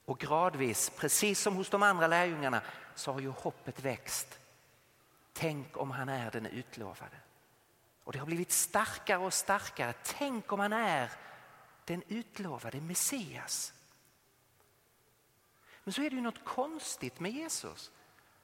Och 0.06 0.20
gradvis, 0.20 0.92
precis 0.98 1.42
som 1.42 1.56
hos 1.56 1.70
de 1.70 1.84
andra 1.84 2.08
lärjungarna, 2.08 2.62
så 2.96 3.13
har 3.13 3.20
ju 3.20 3.30
hoppet 3.30 3.80
växt. 3.80 4.39
Tänk 5.34 5.77
om 5.77 5.92
han 5.92 6.10
är 6.10 6.32
den 6.32 6.46
utlovade. 6.46 7.18
Och 8.04 8.13
det 8.13 8.20
har 8.20 8.25
blivit 8.25 8.51
starkare 8.51 9.25
och 9.25 9.34
starkare. 9.34 9.94
Tänk 10.04 10.51
om 10.51 10.60
han 10.60 10.74
är 10.74 11.12
den 11.86 12.04
utlovade 12.08 12.82
Messias. 12.82 13.74
Men 15.84 15.94
så 15.94 16.01
är 16.01 16.10
det 16.10 16.16
ju 16.16 16.22
något 16.22 16.46
konstigt 16.46 17.20
med 17.20 17.32
Jesus. 17.32 17.92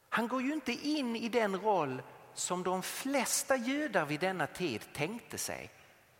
Han 0.09 0.27
går 0.27 0.41
ju 0.41 0.53
inte 0.53 0.71
in 0.71 1.15
i 1.15 1.29
den 1.29 1.61
roll 1.61 2.01
som 2.33 2.63
de 2.63 2.83
flesta 2.83 3.55
judar 3.55 4.05
vid 4.05 4.19
denna 4.19 4.47
tid 4.47 4.93
tänkte 4.93 5.37
sig. 5.37 5.71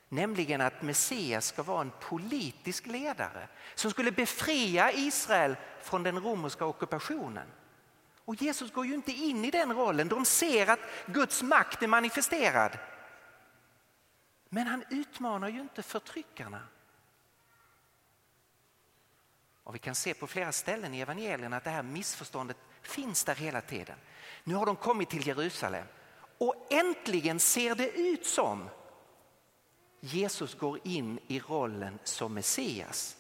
Nämligen 0.10 0.62
att 0.62 0.82
Messias 0.82 1.46
ska 1.46 1.63
vara 1.63 1.82
en 1.82 1.91
politisk 2.01 2.86
ledare 2.86 3.48
som 3.75 3.91
skulle 3.91 4.12
befria 4.12 4.91
Israel 4.91 5.55
från 5.82 6.03
den 6.03 6.20
romerska 6.20 6.65
ockupationen. 6.65 7.48
Och 8.25 8.41
Jesus 8.41 8.72
går 8.72 8.86
ju 8.86 8.93
inte 8.93 9.12
in 9.12 9.46
i 9.46 9.51
den 9.51 9.74
rollen. 9.74 10.08
De 10.08 10.25
ser 10.25 10.70
att 10.70 10.79
Guds 11.05 11.43
makt 11.43 11.84
är 11.84 11.88
manifesterad. 11.88 12.77
Men 14.50 14.67
han 14.67 14.84
utmanar 14.89 15.50
ju 15.50 15.60
inte 15.60 15.84
förtryckarna. 15.84 16.67
Och 19.63 19.75
vi 19.75 19.79
kan 19.79 19.96
se 19.96 20.13
på 20.13 20.27
flera 20.27 20.51
ställen 20.51 20.93
i 20.93 21.00
evangelierna 21.00 21.58
att 21.58 21.63
det 21.63 21.70
här 21.70 21.84
missförståndet 21.84 22.58
finns 22.82 23.24
där 23.24 23.36
hela 23.36 23.62
tiden. 23.62 23.98
Nu 24.43 24.55
har 24.55 24.65
de 24.65 24.75
kommit 24.75 25.10
till 25.10 25.27
Jerusalem 25.27 25.86
och 26.44 26.56
äntligen 26.70 27.40
ser 27.40 27.76
det 27.76 27.90
ut 27.90 28.26
som 28.26 28.70
Jesus 30.00 30.56
går 30.56 30.80
in 30.84 31.20
i 31.28 31.40
rollen 31.40 32.00
som 32.04 32.34
Messias. 32.34 33.18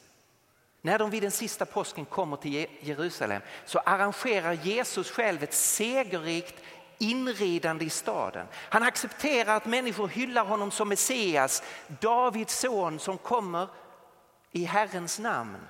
När 0.81 0.99
de 0.99 1.09
vid 1.09 1.23
den 1.23 1.31
sista 1.31 1.65
påsken 1.65 2.05
kommer 2.05 2.37
till 2.37 2.67
Jerusalem 2.79 3.41
så 3.65 3.79
arrangerar 3.79 4.53
Jesus 4.53 5.11
själv 5.11 5.43
ett 5.43 5.53
segerrikt 5.53 6.55
inridande 6.97 7.85
i 7.85 7.89
staden. 7.89 8.47
Han 8.53 8.83
accepterar 8.83 9.55
att 9.55 9.65
människor 9.65 10.07
hyllar 10.07 10.45
honom 10.45 10.71
som 10.71 10.89
Messias, 10.89 11.63
Davids 12.01 12.59
son 12.59 12.99
som 12.99 13.17
kommer 13.17 13.67
i 14.51 14.63
Herrens 14.63 15.19
namn. 15.19 15.67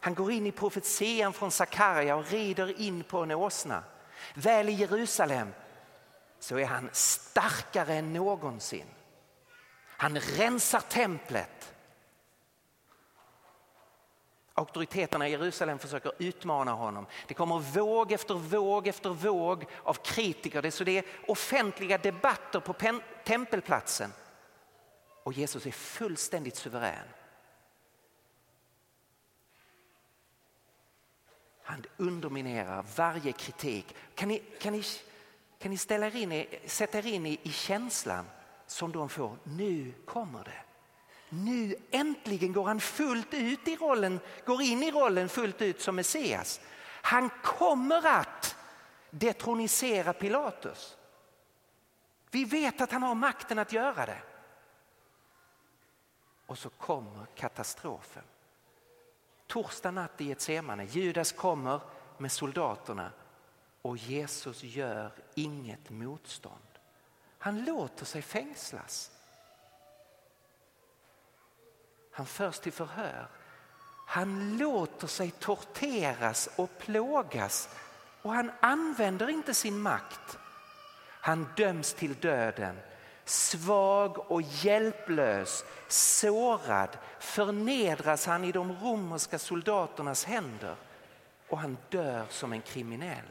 Han 0.00 0.14
går 0.14 0.32
in 0.32 0.46
i 0.46 0.52
profetian 0.52 1.32
från 1.32 1.50
Sakarja 1.50 2.16
och 2.16 2.30
rider 2.30 2.80
in 2.80 3.02
på 3.02 3.18
en 3.18 3.30
åsna. 3.30 3.82
Väl 4.34 4.68
i 4.68 4.72
Jerusalem 4.72 5.52
så 6.42 6.58
är 6.58 6.64
han 6.64 6.90
starkare 6.92 7.94
än 7.94 8.12
någonsin. 8.12 8.86
Han 9.86 10.18
rensar 10.18 10.80
templet. 10.80 11.74
Auktoriteterna 14.54 15.28
i 15.28 15.30
Jerusalem 15.30 15.78
försöker 15.78 16.12
utmana 16.18 16.72
honom. 16.72 17.06
Det 17.26 17.34
kommer 17.34 17.58
våg 17.58 18.12
efter 18.12 18.34
våg 18.34 18.88
efter 18.88 19.10
våg 19.10 19.64
av 19.82 19.94
kritiker. 19.94 20.62
Det 20.62 20.68
är, 20.68 20.70
så 20.70 20.84
det 20.84 20.98
är 20.98 21.04
offentliga 21.26 21.98
debatter 21.98 22.60
på 22.60 22.74
tempelplatsen. 23.24 24.12
Och 25.22 25.32
Jesus 25.32 25.66
är 25.66 25.70
fullständigt 25.70 26.56
suverän. 26.56 27.08
Han 31.62 31.84
underminerar 31.96 32.84
varje 32.96 33.32
kritik. 33.32 33.94
Kan 34.14 34.28
ni, 34.28 34.38
kan 34.38 34.72
ni, 34.72 34.82
kan 35.62 35.70
ni 35.70 35.78
ställa 35.78 36.10
in, 36.10 36.46
sätta 36.66 36.98
er 36.98 37.06
in 37.06 37.26
i, 37.26 37.40
i 37.42 37.52
känslan 37.52 38.24
som 38.66 38.92
de 38.92 39.08
får? 39.08 39.38
Nu 39.44 39.94
kommer 40.04 40.44
det. 40.44 40.62
Nu 41.28 41.76
äntligen 41.90 42.52
går 42.52 42.64
han 42.64 42.80
fullt 42.80 43.34
ut 43.34 43.68
i 43.68 43.76
rollen, 43.76 44.20
går 44.46 44.62
in 44.62 44.82
i 44.82 44.90
rollen 44.90 45.28
fullt 45.28 45.62
ut 45.62 45.80
som 45.80 45.96
Messias. 45.96 46.60
Han 47.02 47.30
kommer 47.42 48.06
att 48.06 48.56
detronisera 49.10 50.12
Pilatus. 50.12 50.96
Vi 52.30 52.44
vet 52.44 52.80
att 52.80 52.92
han 52.92 53.02
har 53.02 53.14
makten 53.14 53.58
att 53.58 53.72
göra 53.72 54.06
det. 54.06 54.22
Och 56.46 56.58
så 56.58 56.70
kommer 56.70 57.26
katastrofen. 57.34 58.22
Torsdag 59.46 59.90
natt 59.90 60.20
i 60.20 60.24
Getsemane, 60.24 60.84
Judas 60.84 61.32
kommer 61.32 61.80
med 62.18 62.32
soldaterna 62.32 63.10
och 63.82 63.96
Jesus 63.96 64.62
gör 64.62 65.10
inget 65.34 65.90
motstånd. 65.90 66.56
Han 67.38 67.64
låter 67.64 68.04
sig 68.04 68.22
fängslas. 68.22 69.10
Han 72.12 72.26
förs 72.26 72.58
till 72.58 72.72
förhör. 72.72 73.28
Han 74.06 74.58
låter 74.58 75.06
sig 75.06 75.30
torteras 75.30 76.48
och 76.56 76.78
plågas 76.78 77.68
och 78.22 78.32
han 78.32 78.52
använder 78.60 79.30
inte 79.30 79.54
sin 79.54 79.80
makt. 79.80 80.38
Han 81.20 81.48
döms 81.56 81.94
till 81.94 82.14
döden 82.14 82.76
Svag 83.24 84.30
och 84.30 84.42
hjälplös, 84.42 85.64
sårad 85.88 86.98
förnedras 87.18 88.26
han 88.26 88.44
i 88.44 88.52
de 88.52 88.72
romerska 88.72 89.38
soldaternas 89.38 90.24
händer 90.24 90.76
och 91.48 91.58
han 91.58 91.76
dör 91.88 92.24
som 92.28 92.52
en 92.52 92.62
kriminell. 92.62 93.28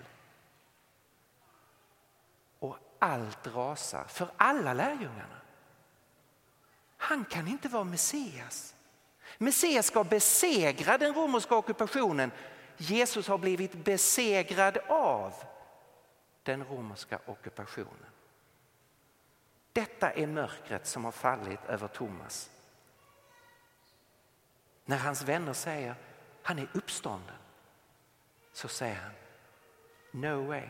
Allt 3.04 3.48
rasar 3.48 4.04
för 4.04 4.32
alla 4.38 4.74
lärjungarna. 4.74 5.42
Han 6.98 7.26
kan 7.26 7.48
inte 7.48 7.70
vara 7.70 7.84
Messias. 7.84 8.76
Messias 9.38 9.86
ska 9.86 10.04
besegra 10.04 10.98
den 10.98 11.14
romerska 11.14 11.56
ockupationen. 11.56 12.32
Jesus 12.78 13.28
har 13.28 13.38
blivit 13.38 13.74
besegrad 13.74 14.78
av 14.88 15.34
den 16.44 16.64
romerska 16.64 17.20
ockupationen. 17.26 18.12
Detta 19.74 20.12
är 20.12 20.28
mörkret 20.28 20.88
som 20.88 21.06
har 21.06 21.12
fallit 21.12 21.66
över 21.68 21.88
Thomas. 21.88 22.52
När 24.86 24.98
hans 24.98 25.24
vänner 25.24 25.54
säger 25.54 25.96
han 26.42 26.60
är 26.60 26.68
uppstånden 26.74 27.36
så 28.54 28.68
säger 28.68 28.96
han 28.96 29.12
no 30.12 30.48
way. 30.48 30.68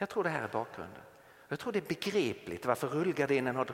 Jag 0.00 0.08
tror 0.08 0.24
det 0.24 0.30
här 0.30 0.42
är 0.42 0.48
bakgrunden. 0.48 1.02
Jag 1.48 1.58
tror 1.58 1.72
det 1.72 1.78
är 1.78 1.88
begripligt 1.88 2.66
varför 2.66 2.88
rullgardinen 2.88 3.56
har, 3.56 3.72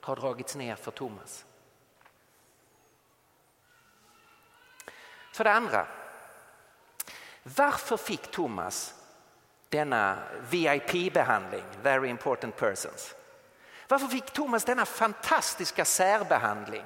har 0.00 0.16
dragits 0.16 0.56
ner 0.56 0.76
för 0.76 0.90
Thomas. 0.90 1.44
För 5.32 5.44
det 5.44 5.52
andra 5.52 5.86
varför 7.42 7.96
fick 7.96 8.30
Thomas 8.30 8.94
denna 9.68 10.18
VIP-behandling, 10.50 11.64
very 11.82 12.08
important 12.08 12.56
persons? 12.56 13.14
Varför 13.88 14.06
fick 14.06 14.30
Thomas 14.30 14.64
denna 14.64 14.86
fantastiska 14.86 15.84
särbehandling? 15.84 16.84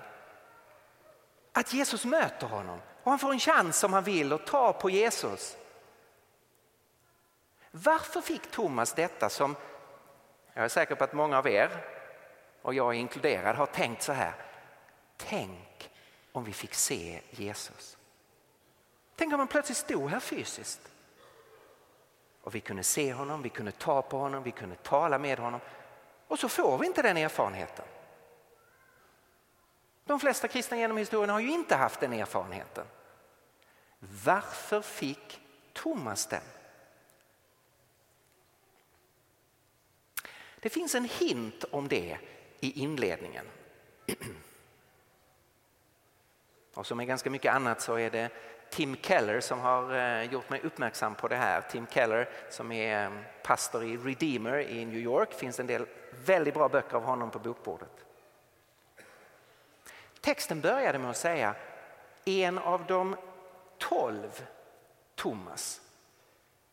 Att 1.53 1.73
Jesus 1.73 2.05
möter 2.05 2.47
honom 2.47 2.81
och 3.03 3.11
han 3.11 3.19
får 3.19 3.33
en 3.33 3.39
chans 3.39 3.85
om 3.85 3.93
han 3.93 4.05
vill 4.05 4.33
att 4.33 4.47
ta 4.47 4.73
på 4.73 4.91
Jesus. 4.91 5.57
Varför 7.71 8.21
fick 8.21 8.51
Thomas 8.51 8.93
detta 8.93 9.29
som, 9.29 9.57
jag 10.55 10.65
är 10.65 10.69
säker 10.69 10.95
på 10.95 11.05
att 11.05 11.13
många 11.13 11.39
av 11.39 11.49
er 11.49 11.85
och 12.63 12.75
jag 12.75 12.95
inkluderad 12.95 13.57
har 13.57 13.67
tänkt 13.67 14.03
så 14.03 14.13
här. 14.13 14.35
Tänk 15.17 15.91
om 16.33 16.45
vi 16.45 16.53
fick 16.53 16.75
se 16.75 17.21
Jesus. 17.31 17.97
Tänk 19.17 19.33
om 19.33 19.39
han 19.39 19.49
plötsligt 19.49 19.79
stod 19.79 20.11
här 20.11 20.21
fysiskt. 20.21 20.81
Och 22.43 22.55
vi 22.55 22.61
kunde 22.61 22.83
se 22.83 23.13
honom, 23.13 23.43
vi 23.43 23.49
kunde 23.49 23.73
ta 23.73 24.03
på 24.03 24.19
honom, 24.19 24.43
vi 24.43 24.51
kunde 24.51 24.77
tala 24.77 25.19
med 25.19 25.39
honom. 25.39 25.61
Och 26.29 26.39
så 26.39 26.49
får 26.49 26.79
vi 26.79 26.87
inte 26.87 27.03
den 27.03 27.17
erfarenheten. 27.17 27.85
De 30.05 30.21
flesta 30.21 30.49
kristna 30.49 30.77
genom 30.77 30.97
historien 30.97 31.31
har 31.31 31.41
ju 31.41 31.51
inte 31.51 31.77
haft 31.77 32.01
den 32.01 32.13
erfarenheten. 32.13 32.87
Varför 34.25 34.83
fick 34.83 35.41
Thomas 35.73 36.27
den? 36.27 36.43
Det 40.61 40.69
finns 40.69 40.95
en 40.95 41.05
hint 41.05 41.65
om 41.71 41.89
det 41.89 42.19
i 42.61 42.81
inledningen. 42.83 43.47
Och 46.75 46.87
som 46.87 47.01
är 47.01 47.05
ganska 47.05 47.31
mycket 47.31 47.55
annat 47.55 47.81
så 47.81 47.99
är 47.99 48.11
det 48.11 48.31
Tim 48.71 48.97
Keller 48.97 49.41
som 49.41 49.61
har 49.61 49.95
eh, 49.95 50.33
gjort 50.33 50.51
mig 50.51 50.61
uppmärksam 50.61 51.15
på 51.15 51.29
det 51.29 51.37
här. 51.37 51.61
Tim 51.61 51.87
Keller 51.87 52.29
som 52.51 52.73
är 52.73 53.05
eh, 53.05 53.11
pastor 53.43 53.85
i 53.85 53.97
Redeemer 53.97 54.59
i 54.59 54.85
New 54.85 54.99
York. 54.99 55.29
Det 55.31 55.37
finns 55.37 55.61
en 55.61 55.67
del 55.67 55.87
väldigt 56.25 56.55
bra 56.55 56.69
böcker 56.69 56.97
av 56.97 57.03
honom 57.03 57.31
på 57.31 57.39
bokbordet. 57.39 58.07
Texten 60.21 60.61
började 60.61 60.99
med 60.99 61.11
att 61.11 61.17
säga 61.17 61.55
en 62.25 62.59
av 62.59 62.87
de 62.87 63.17
tolv 63.79 64.47
Thomas. 65.15 65.81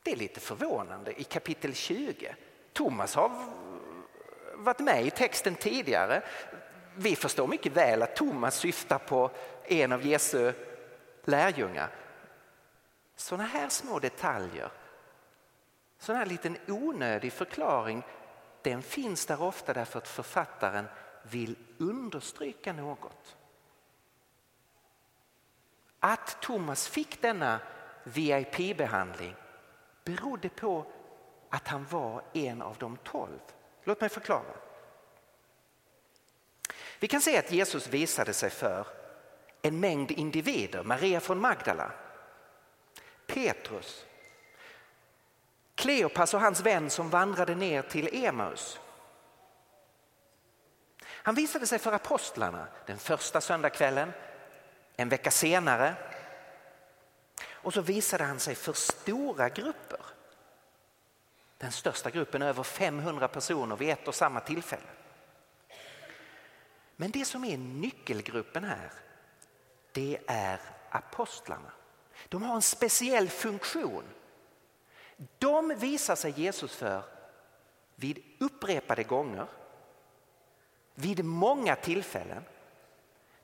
Det 0.03 0.11
är 0.11 0.15
lite 0.15 0.39
förvånande 0.39 1.21
i 1.21 1.23
kapitel 1.23 1.73
20. 1.73 2.35
Thomas 2.73 3.15
har 3.15 3.31
varit 4.57 4.79
med 4.79 5.05
i 5.05 5.09
texten 5.09 5.55
tidigare. 5.55 6.21
Vi 6.95 7.15
förstår 7.15 7.47
mycket 7.47 7.73
väl 7.73 8.01
att 8.01 8.15
Thomas 8.15 8.57
syftar 8.57 8.97
på 8.97 9.31
en 9.65 9.91
av 9.91 10.05
Jesu 10.05 10.53
lärjungar. 11.23 11.89
Sådana 13.15 13.43
här 13.43 13.69
små 13.69 13.99
detaljer, 13.99 14.71
sån 15.99 16.15
här 16.15 16.25
liten 16.25 16.57
onödig 16.67 17.33
förklaring, 17.33 18.03
den 18.61 18.81
finns 18.81 19.25
där 19.25 19.41
ofta 19.41 19.73
därför 19.73 19.97
att 19.97 20.07
författaren 20.07 20.87
vill 21.23 21.55
understryka 21.77 22.73
något. 22.73 23.37
Att 25.99 26.41
Thomas 26.41 26.87
fick 26.87 27.21
denna 27.21 27.59
VIP-behandling 28.03 29.35
berodde 30.03 30.49
på 30.49 30.85
att 31.49 31.67
han 31.67 31.85
var 31.85 32.21
en 32.33 32.61
av 32.61 32.75
de 32.77 32.97
tolv. 32.97 33.39
Låt 33.87 34.01
mig 34.01 34.09
förklara. 34.09 34.53
Vi 36.99 37.07
kan 37.07 37.21
se 37.21 37.37
att 37.37 37.51
Jesus 37.51 37.87
visade 37.87 38.33
sig 38.33 38.49
för 38.49 38.87
en 39.61 39.79
mängd 39.79 40.11
individer. 40.11 40.83
Maria 40.83 41.19
från 41.19 41.39
Magdala, 41.39 41.91
Petrus, 43.27 44.05
Kleopas 45.75 46.33
och 46.33 46.41
hans 46.41 46.59
vän 46.59 46.89
som 46.89 47.09
vandrade 47.09 47.55
ner 47.55 47.81
till 47.81 48.25
Emaus. 48.25 48.79
Han 51.05 51.35
visade 51.35 51.67
sig 51.67 51.79
för 51.79 51.91
apostlarna 51.91 52.67
den 52.85 52.97
första 52.97 53.41
söndagskvällen, 53.41 54.11
en 54.95 55.09
vecka 55.09 55.31
senare. 55.31 55.95
Och 57.49 57.73
så 57.73 57.81
visade 57.81 58.23
han 58.23 58.39
sig 58.39 58.55
för 58.55 58.73
stora 58.73 59.49
grupper. 59.49 60.01
Den 61.57 61.71
största 61.71 62.09
gruppen 62.09 62.41
över 62.41 62.63
500 62.63 63.27
personer 63.27 63.75
vid 63.75 63.89
ett 63.89 64.07
och 64.07 64.15
samma 64.15 64.39
tillfälle. 64.39 64.87
Men 66.95 67.11
det 67.11 67.25
som 67.25 67.45
är 67.45 67.57
nyckelgruppen 67.57 68.63
här, 68.63 68.91
det 69.91 70.19
är 70.27 70.59
apostlarna. 70.89 71.71
De 72.29 72.43
har 72.43 72.55
en 72.55 72.61
speciell 72.61 73.29
funktion. 73.29 74.03
De 75.37 75.75
visar 75.77 76.15
sig 76.15 76.31
Jesus 76.31 76.75
för 76.75 77.03
vid 77.95 78.23
upprepade 78.39 79.03
gånger, 79.03 79.47
vid 80.95 81.25
många 81.25 81.75
tillfällen, 81.75 82.43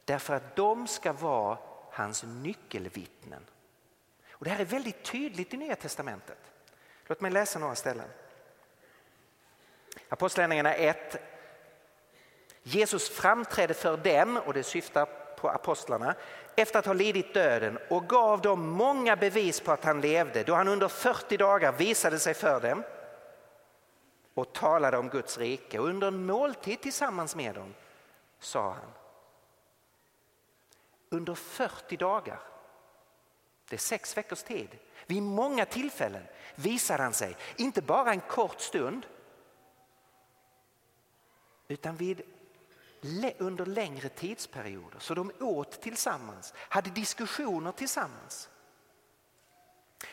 därför 0.05 0.33
att 0.33 0.55
de 0.55 0.87
ska 0.87 1.13
vara 1.13 1.57
hans 1.91 2.23
nyckelvittnen. 2.23 3.45
Och 4.29 4.45
det 4.45 4.51
här 4.51 4.59
är 4.59 4.65
väldigt 4.65 5.03
tydligt 5.03 5.53
i 5.53 5.57
Nya 5.57 5.75
Testamentet. 5.75 6.52
Låt 7.13 7.21
mig 7.21 7.31
läsa 7.31 7.59
några 7.59 7.75
ställen. 7.75 8.07
Apostlagärningarna 10.09 10.73
1. 10.73 11.21
Jesus 12.63 13.09
framträdde 13.09 13.73
för 13.73 13.97
dem, 13.97 14.37
och 14.37 14.53
det 14.53 14.63
syftar 14.63 15.05
på 15.37 15.49
apostlarna, 15.49 16.15
efter 16.55 16.79
att 16.79 16.85
ha 16.85 16.93
lidit 16.93 17.33
döden 17.33 17.79
och 17.89 18.09
gav 18.09 18.41
dem 18.41 18.69
många 18.69 19.15
bevis 19.15 19.59
på 19.59 19.71
att 19.71 19.83
han 19.83 20.01
levde 20.01 20.43
då 20.43 20.53
han 20.55 20.67
under 20.67 20.87
40 20.87 21.37
dagar 21.37 21.71
visade 21.71 22.19
sig 22.19 22.33
för 22.33 22.59
dem 22.59 22.83
och 24.33 24.53
talade 24.53 24.97
om 24.97 25.09
Guds 25.09 25.37
rike. 25.37 25.79
Och 25.79 25.87
under 25.87 26.07
en 26.07 26.25
måltid 26.25 26.81
tillsammans 26.81 27.35
med 27.35 27.55
dem 27.55 27.73
sa 28.39 28.71
han 28.71 28.91
under 31.09 31.35
40 31.35 31.97
dagar, 31.97 32.39
det 33.69 33.75
är 33.75 33.79
sex 33.79 34.17
veckors 34.17 34.43
tid, 34.43 34.69
vid 35.05 35.23
många 35.23 35.65
tillfällen 35.65 36.23
visade 36.55 37.03
han 37.03 37.13
sig, 37.13 37.37
inte 37.55 37.81
bara 37.81 38.11
en 38.11 38.21
kort 38.21 38.61
stund 38.61 39.05
utan 41.67 41.95
vid, 41.95 42.21
under 43.37 43.65
längre 43.65 44.09
tidsperioder. 44.09 44.99
Så 44.99 45.13
de 45.13 45.31
åt 45.39 45.81
tillsammans, 45.81 46.53
hade 46.57 46.89
diskussioner 46.89 47.71
tillsammans. 47.71 48.49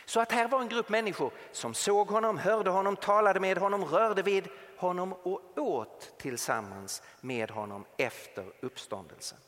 Så 0.04 0.20
att 0.20 0.32
här 0.32 0.48
var 0.48 0.60
en 0.60 0.68
grupp 0.68 0.88
människor 0.88 1.32
som 1.52 1.74
såg 1.74 2.08
honom, 2.08 2.38
hörde 2.38 2.70
honom, 2.70 2.96
talade 2.96 3.40
med 3.40 3.58
honom, 3.58 3.84
rörde 3.84 4.22
vid 4.22 4.48
honom 4.76 5.12
och 5.12 5.58
åt 5.58 6.18
tillsammans 6.18 7.02
med 7.20 7.50
honom 7.50 7.86
efter 7.96 8.52
uppståndelsen. 8.60 9.38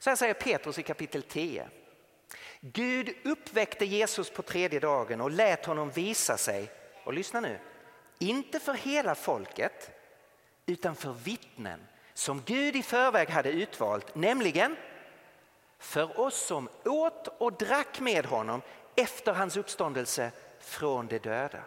Så 0.00 0.10
här 0.10 0.16
säger 0.16 0.34
Petrus 0.34 0.78
i 0.78 0.82
kapitel 0.82 1.22
10. 1.22 1.68
Gud 2.60 3.14
uppväckte 3.24 3.84
Jesus 3.84 4.30
på 4.30 4.42
tredje 4.42 4.80
dagen 4.80 5.20
och 5.20 5.30
lät 5.30 5.66
honom 5.66 5.90
visa 5.90 6.36
sig, 6.36 6.70
och 7.04 7.14
lyssna 7.14 7.40
nu, 7.40 7.58
inte 8.18 8.60
för 8.60 8.74
hela 8.74 9.14
folket 9.14 9.90
utan 10.66 10.96
för 10.96 11.12
vittnen 11.12 11.80
som 12.14 12.42
Gud 12.46 12.76
i 12.76 12.82
förväg 12.82 13.28
hade 13.28 13.50
utvalt, 13.50 14.14
nämligen 14.14 14.76
för 15.78 16.20
oss 16.20 16.46
som 16.46 16.68
åt 16.84 17.28
och 17.38 17.52
drack 17.52 18.00
med 18.00 18.26
honom 18.26 18.62
efter 18.96 19.32
hans 19.32 19.56
uppståndelse 19.56 20.30
från 20.60 21.06
de 21.06 21.18
döda. 21.18 21.62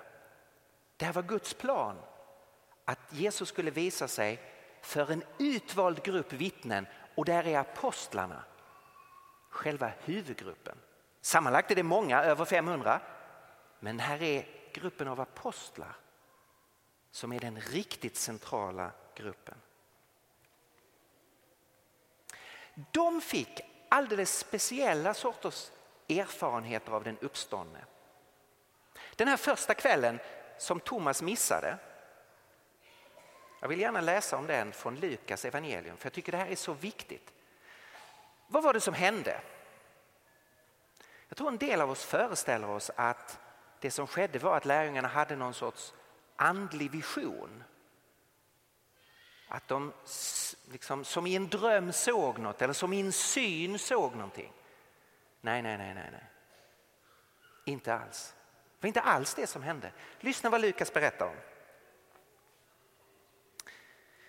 Det 0.98 1.06
här 1.06 1.14
var 1.14 1.24
Guds 1.24 1.54
plan, 1.54 1.96
att 2.86 3.00
Jesus 3.10 3.50
skulle 3.50 3.72
visa 3.72 4.08
sig 4.08 4.40
för 4.82 5.12
en 5.12 5.24
utvald 5.40 6.04
grupp 6.04 6.34
vittnen 6.34 6.88
och 7.16 7.26
där 7.26 7.48
är 7.48 7.60
apostlarna 7.60 8.44
själva 9.50 9.92
huvudgruppen. 10.00 10.78
Sammanlagt 11.22 11.72
är 11.72 11.76
det 11.76 11.84
många, 11.84 12.24
över 12.24 12.46
500. 12.46 13.02
Men 13.80 14.00
här 14.00 14.22
är 14.22 14.46
gruppen 14.74 15.08
av 15.08 15.22
apostlar 15.22 15.96
som 17.12 17.34
är 17.34 17.40
den 17.40 17.62
riktigt 17.62 18.16
centrala 18.16 18.92
gruppen. 19.16 19.58
De 22.92 23.22
fick 23.22 23.62
alldeles 23.90 24.38
speciella 24.38 25.14
sorters 25.14 25.72
erfarenheter 26.10 26.92
av 26.92 27.04
den 27.04 27.18
uppståndne. 27.18 27.86
Den 29.16 29.28
här 29.28 29.38
första 29.38 29.74
kvällen 29.74 30.20
som 30.58 30.80
Thomas 30.80 31.22
missade 31.22 31.78
jag 33.64 33.68
vill 33.70 33.80
gärna 33.80 34.02
läsa 34.02 34.38
om 34.38 34.48
den 34.48 34.72
från 34.72 34.96
Lukas 34.96 35.46
evangelium 35.46 35.98
för 35.98 36.06
jag 36.06 36.14
tycker 36.14 36.32
det 36.32 36.38
här 36.38 36.48
är 36.48 36.56
så 36.56 36.74
viktigt. 36.74 37.34
Vad 38.48 38.64
var 38.64 38.74
det 38.74 38.82
som 38.82 38.94
hände? 38.94 39.42
Jag 41.28 41.38
tror 41.38 41.48
en 41.48 41.58
del 41.58 41.82
av 41.82 41.92
oss 41.92 42.06
föreställer 42.06 42.70
oss 42.70 42.92
att 42.96 43.40
det 43.80 43.92
som 43.92 44.08
skedde 44.08 44.40
var 44.40 44.58
att 44.58 44.66
lärjungarna 44.66 45.08
hade 45.08 45.36
någon 45.36 45.54
sorts 45.54 45.94
andlig 46.36 46.92
vision. 46.92 47.64
Att 49.48 49.68
de 49.68 49.94
liksom, 50.72 51.06
som 51.06 51.28
i 51.28 51.36
en 51.36 51.48
dröm 51.48 51.92
såg 51.92 52.40
något 52.40 52.62
eller 52.62 52.74
som 52.74 52.94
i 52.94 53.00
en 53.00 53.12
syn 53.12 53.80
såg 53.80 54.16
någonting. 54.16 54.54
Nej, 55.42 55.62
nej, 55.62 55.78
nej, 55.78 55.94
nej, 55.94 56.10
nej. 56.12 56.26
Inte 57.66 57.94
alls. 57.94 58.36
Det 58.80 58.84
var 58.84 58.88
inte 58.88 59.02
alls 59.02 59.34
det 59.34 59.48
som 59.48 59.64
hände. 59.64 59.92
Lyssna 60.20 60.50
vad 60.50 60.62
Lukas 60.62 60.94
berättar 60.94 61.26
om. 61.26 61.53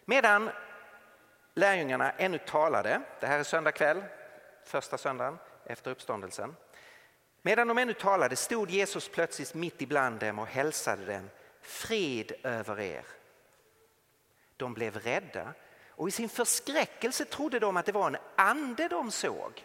Medan 0.04 0.50
lärjungarna 1.54 2.10
ännu 2.10 2.38
talade, 2.38 3.00
det 3.20 3.26
här 3.26 3.38
är 3.38 3.42
söndag 3.42 3.72
kväll, 3.72 4.04
första 4.64 4.98
söndagen 4.98 5.38
efter 5.66 5.90
uppståndelsen. 5.90 6.56
Medan 7.42 7.68
de 7.68 7.78
ännu 7.78 7.92
talade 7.92 8.36
stod 8.36 8.70
Jesus 8.70 9.08
plötsligt 9.08 9.54
mitt 9.54 9.82
ibland 9.82 10.20
dem 10.20 10.38
och 10.38 10.46
hälsade 10.46 11.04
dem 11.04 11.30
frid 11.60 12.32
över 12.42 12.80
er. 12.80 13.04
De 14.56 14.74
blev 14.74 14.96
rädda 14.96 15.54
och 15.88 16.08
i 16.08 16.10
sin 16.10 16.28
förskräckelse 16.28 17.24
trodde 17.24 17.58
de 17.58 17.76
att 17.76 17.86
det 17.86 17.92
var 17.92 18.06
en 18.06 18.16
ande 18.36 18.88
de 18.88 19.10
såg. 19.10 19.64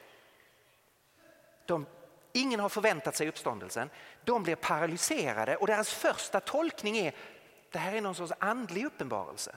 De 1.65 1.85
ingen 2.31 2.59
har 2.59 2.69
förväntat 2.69 3.15
sig 3.15 3.29
uppståndelsen. 3.29 3.89
De 4.23 4.43
blev 4.43 4.55
paralyserade 4.55 5.55
och 5.55 5.67
deras 5.67 5.93
första 5.93 6.39
tolkning 6.39 6.97
är 6.97 7.15
det 7.71 7.79
här 7.79 7.93
är 7.93 8.01
någon 8.01 8.15
sorts 8.15 8.33
andlig 8.39 8.85
uppenbarelse. 8.85 9.55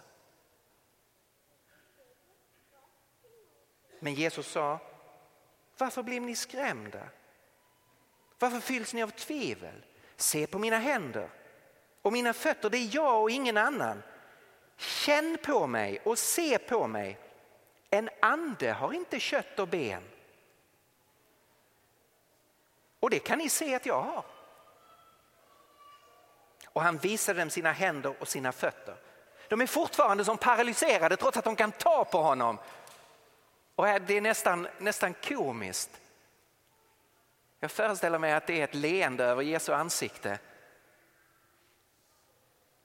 Men 4.02 4.14
Jesus 4.14 4.46
sa, 4.46 4.78
varför 5.78 6.02
blir 6.02 6.20
ni 6.20 6.36
skrämda? 6.36 7.08
Varför 8.38 8.60
fylls 8.60 8.94
ni 8.94 9.02
av 9.02 9.10
tvivel? 9.10 9.84
Se 10.16 10.46
på 10.46 10.58
mina 10.58 10.78
händer 10.78 11.30
och 12.02 12.12
mina 12.12 12.32
fötter, 12.32 12.70
det 12.70 12.78
är 12.78 12.94
jag 12.94 13.22
och 13.22 13.30
ingen 13.30 13.56
annan. 13.56 14.02
Känn 14.76 15.38
på 15.44 15.66
mig 15.66 16.00
och 16.04 16.18
se 16.18 16.58
på 16.58 16.86
mig. 16.86 17.18
En 17.90 18.10
ande 18.20 18.72
har 18.72 18.92
inte 18.92 19.20
kött 19.20 19.58
och 19.58 19.68
ben. 19.68 20.02
Och 23.00 23.10
det 23.10 23.18
kan 23.18 23.38
ni 23.38 23.48
se 23.48 23.74
att 23.74 23.86
jag 23.86 24.02
har. 24.02 24.24
Och 26.66 26.82
han 26.82 26.98
visade 26.98 27.38
dem 27.38 27.50
sina 27.50 27.72
händer 27.72 28.14
och 28.20 28.28
sina 28.28 28.52
fötter. 28.52 28.96
De 29.48 29.60
är 29.60 29.66
fortfarande 29.66 30.24
som 30.24 30.38
paralyserade 30.38 31.16
trots 31.16 31.36
att 31.36 31.44
de 31.44 31.56
kan 31.56 31.72
ta 31.72 32.04
på 32.04 32.22
honom. 32.22 32.58
Och 33.76 33.86
det 33.86 34.16
är 34.16 34.20
nästan, 34.20 34.68
nästan 34.78 35.14
komiskt. 35.14 35.90
Jag 37.60 37.70
föreställer 37.70 38.18
mig 38.18 38.32
att 38.32 38.46
det 38.46 38.60
är 38.60 38.64
ett 38.64 38.74
leende 38.74 39.24
över 39.24 39.42
Jesu 39.42 39.72
ansikte. 39.72 40.38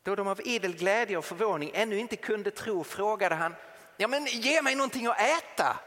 Då 0.04 0.16
de 0.16 0.28
av 0.28 0.42
idel 0.48 0.76
glädje 0.76 1.18
och 1.18 1.26
förvåning 1.26 1.72
ännu 1.74 1.98
inte 2.00 2.16
kunde 2.16 2.52
tro 2.52 2.84
frågade 2.84 3.36
han, 3.36 3.56
ja 3.98 4.08
men 4.08 4.26
ge 4.26 4.62
mig 4.62 4.76
någonting 4.76 5.08
att 5.08 5.20
äta. 5.20 5.80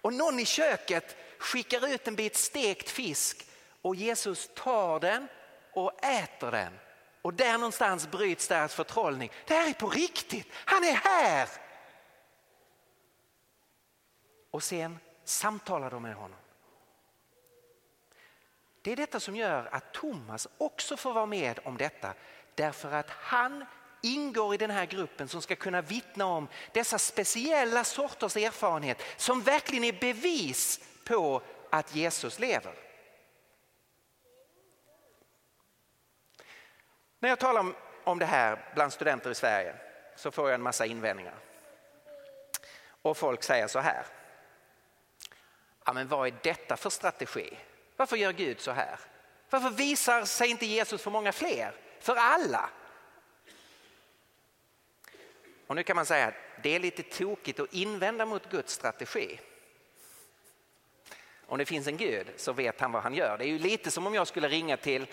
Och 0.00 0.12
någon 0.12 0.38
i 0.38 0.44
köket 0.44 1.16
skickar 1.38 1.88
ut 1.88 2.08
en 2.08 2.14
bit 2.14 2.36
stekt 2.36 2.90
fisk 2.90 3.46
och 3.82 3.96
Jesus 3.96 4.50
tar 4.54 5.00
den 5.00 5.28
och 5.72 6.04
äter 6.04 6.50
den. 6.50 6.78
Och 7.22 7.34
där 7.34 7.52
någonstans 7.52 8.10
bryts 8.10 8.48
deras 8.48 8.74
förtrollning. 8.74 9.30
Det 9.46 9.54
här 9.54 9.68
är 9.68 9.72
på 9.72 9.88
riktigt, 9.88 10.46
han 10.52 10.84
är 10.84 10.94
här! 10.94 11.65
Och 14.56 14.62
sen 14.62 14.98
samtalar 15.24 15.90
de 15.90 16.02
med 16.02 16.14
honom. 16.14 16.38
Det 18.82 18.92
är 18.92 18.96
detta 18.96 19.20
som 19.20 19.36
gör 19.36 19.68
att 19.72 19.92
Thomas 19.92 20.48
också 20.58 20.96
får 20.96 21.12
vara 21.12 21.26
med 21.26 21.60
om 21.64 21.76
detta. 21.76 22.14
Därför 22.54 22.92
att 22.92 23.10
han 23.10 23.64
ingår 24.02 24.54
i 24.54 24.56
den 24.56 24.70
här 24.70 24.86
gruppen 24.86 25.28
som 25.28 25.42
ska 25.42 25.56
kunna 25.56 25.80
vittna 25.80 26.26
om 26.26 26.48
dessa 26.72 26.98
speciella 26.98 27.84
sorters 27.84 28.36
erfarenhet 28.36 29.02
som 29.16 29.42
verkligen 29.42 29.84
är 29.84 30.00
bevis 30.00 30.80
på 31.04 31.42
att 31.70 31.94
Jesus 31.94 32.38
lever. 32.38 32.74
När 37.18 37.28
jag 37.28 37.38
talar 37.38 37.74
om 38.04 38.18
det 38.18 38.26
här 38.26 38.72
bland 38.74 38.92
studenter 38.92 39.30
i 39.30 39.34
Sverige 39.34 39.76
så 40.16 40.30
får 40.30 40.48
jag 40.48 40.54
en 40.54 40.62
massa 40.62 40.86
invändningar. 40.86 41.34
Och 43.02 43.16
folk 43.16 43.42
säger 43.42 43.66
så 43.66 43.78
här. 43.78 44.06
Ja, 45.86 45.92
men 45.92 46.08
vad 46.08 46.26
är 46.28 46.34
detta 46.42 46.76
för 46.76 46.90
strategi? 46.90 47.58
Varför 47.96 48.16
gör 48.16 48.32
Gud 48.32 48.60
så 48.60 48.70
här? 48.70 48.98
Varför 49.50 49.70
visar 49.70 50.24
sig 50.24 50.50
inte 50.50 50.66
Jesus 50.66 51.02
för 51.02 51.10
många 51.10 51.32
fler? 51.32 51.74
För 52.00 52.16
alla? 52.16 52.70
Och 55.66 55.76
nu 55.76 55.82
kan 55.82 55.96
man 55.96 56.06
säga 56.06 56.26
att 56.26 56.34
det 56.62 56.74
är 56.74 56.78
lite 56.78 57.02
tokigt 57.02 57.60
att 57.60 57.72
invända 57.72 58.26
mot 58.26 58.50
Guds 58.50 58.72
strategi. 58.72 59.40
Om 61.46 61.58
det 61.58 61.64
finns 61.64 61.86
en 61.86 61.96
Gud 61.96 62.26
så 62.36 62.52
vet 62.52 62.80
han 62.80 62.92
vad 62.92 63.02
han 63.02 63.14
gör. 63.14 63.38
Det 63.38 63.44
är 63.44 63.48
ju 63.48 63.58
lite 63.58 63.90
som 63.90 64.06
om 64.06 64.14
jag 64.14 64.26
skulle 64.26 64.48
ringa 64.48 64.76
till 64.76 65.06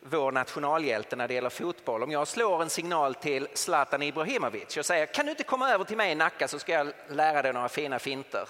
vår 0.00 0.32
nationalhjälte 0.32 1.16
när 1.16 1.28
det 1.28 1.34
gäller 1.34 1.50
fotboll. 1.50 2.02
Om 2.02 2.10
jag 2.10 2.28
slår 2.28 2.62
en 2.62 2.70
signal 2.70 3.14
till 3.14 3.48
Zlatan 3.54 4.02
Ibrahimovic 4.02 4.76
och 4.76 4.86
säger 4.86 5.06
kan 5.06 5.26
du 5.26 5.30
inte 5.30 5.44
komma 5.44 5.70
över 5.70 5.84
till 5.84 5.96
mig 5.96 6.12
i 6.12 6.14
Nacka 6.14 6.48
så 6.48 6.58
ska 6.58 6.72
jag 6.72 6.92
lära 7.08 7.42
dig 7.42 7.52
några 7.52 7.68
fina 7.68 7.98
finter. 7.98 8.48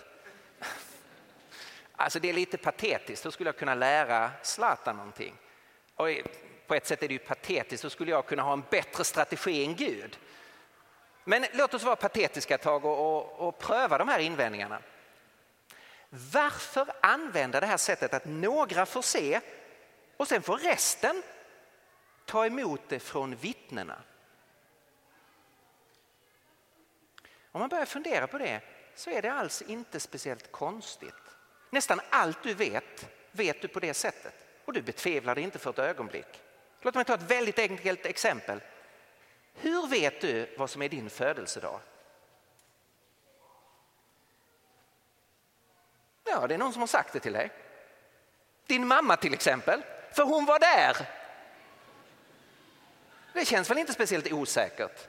Alltså 2.02 2.18
det 2.18 2.28
är 2.28 2.32
lite 2.32 2.58
patetiskt, 2.58 3.24
hur 3.24 3.30
skulle 3.30 3.48
jag 3.48 3.56
kunna 3.56 3.74
lära 3.74 4.30
Zlatan 4.42 4.96
någonting? 4.96 5.34
Och 5.94 6.08
på 6.66 6.74
ett 6.74 6.86
sätt 6.86 7.02
är 7.02 7.08
det 7.08 7.14
ju 7.14 7.18
patetiskt, 7.18 7.84
hur 7.84 7.88
skulle 7.88 8.10
jag 8.10 8.26
kunna 8.26 8.42
ha 8.42 8.52
en 8.52 8.64
bättre 8.70 9.04
strategi 9.04 9.64
än 9.64 9.74
Gud? 9.74 10.18
Men 11.24 11.46
låt 11.52 11.74
oss 11.74 11.82
vara 11.82 11.96
patetiska 11.96 12.54
ett 12.54 12.62
tag 12.62 12.84
och, 12.84 13.16
och, 13.16 13.48
och 13.48 13.58
pröva 13.58 13.98
de 13.98 14.08
här 14.08 14.18
invändningarna. 14.18 14.82
Varför 16.08 16.92
använda 17.02 17.60
det 17.60 17.66
här 17.66 17.76
sättet 17.76 18.14
att 18.14 18.24
några 18.24 18.86
får 18.86 19.02
se 19.02 19.40
och 20.16 20.28
sen 20.28 20.42
får 20.42 20.58
resten 20.58 21.22
ta 22.24 22.46
emot 22.46 22.80
det 22.88 23.00
från 23.00 23.36
vittnena? 23.36 24.02
Om 27.52 27.60
man 27.60 27.68
börjar 27.68 27.86
fundera 27.86 28.26
på 28.26 28.38
det 28.38 28.60
så 28.94 29.10
är 29.10 29.22
det 29.22 29.32
alls 29.32 29.62
inte 29.62 30.00
speciellt 30.00 30.52
konstigt. 30.52 31.21
Nästan 31.72 32.00
allt 32.10 32.42
du 32.42 32.54
vet, 32.54 33.10
vet 33.30 33.62
du 33.62 33.68
på 33.68 33.80
det 33.80 33.94
sättet 33.94 34.34
och 34.64 34.72
du 34.72 34.82
betvivlar 34.82 35.34
det 35.34 35.40
inte 35.40 35.58
för 35.58 35.70
ett 35.70 35.78
ögonblick. 35.78 36.42
Låt 36.80 36.94
mig 36.94 37.04
ta 37.04 37.14
ett 37.14 37.22
väldigt 37.22 37.58
enkelt 37.58 38.06
exempel. 38.06 38.60
Hur 39.54 39.86
vet 39.86 40.20
du 40.20 40.54
vad 40.58 40.70
som 40.70 40.82
är 40.82 40.88
din 40.88 41.10
födelsedag? 41.10 41.80
Ja, 46.24 46.46
det 46.46 46.54
är 46.54 46.58
någon 46.58 46.72
som 46.72 46.82
har 46.82 46.86
sagt 46.86 47.12
det 47.12 47.20
till 47.20 47.32
dig. 47.32 47.50
Din 48.66 48.86
mamma 48.86 49.16
till 49.16 49.34
exempel, 49.34 49.82
för 50.12 50.22
hon 50.22 50.44
var 50.44 50.58
där. 50.58 50.96
Det 53.32 53.44
känns 53.44 53.70
väl 53.70 53.78
inte 53.78 53.92
speciellt 53.92 54.32
osäkert? 54.32 55.08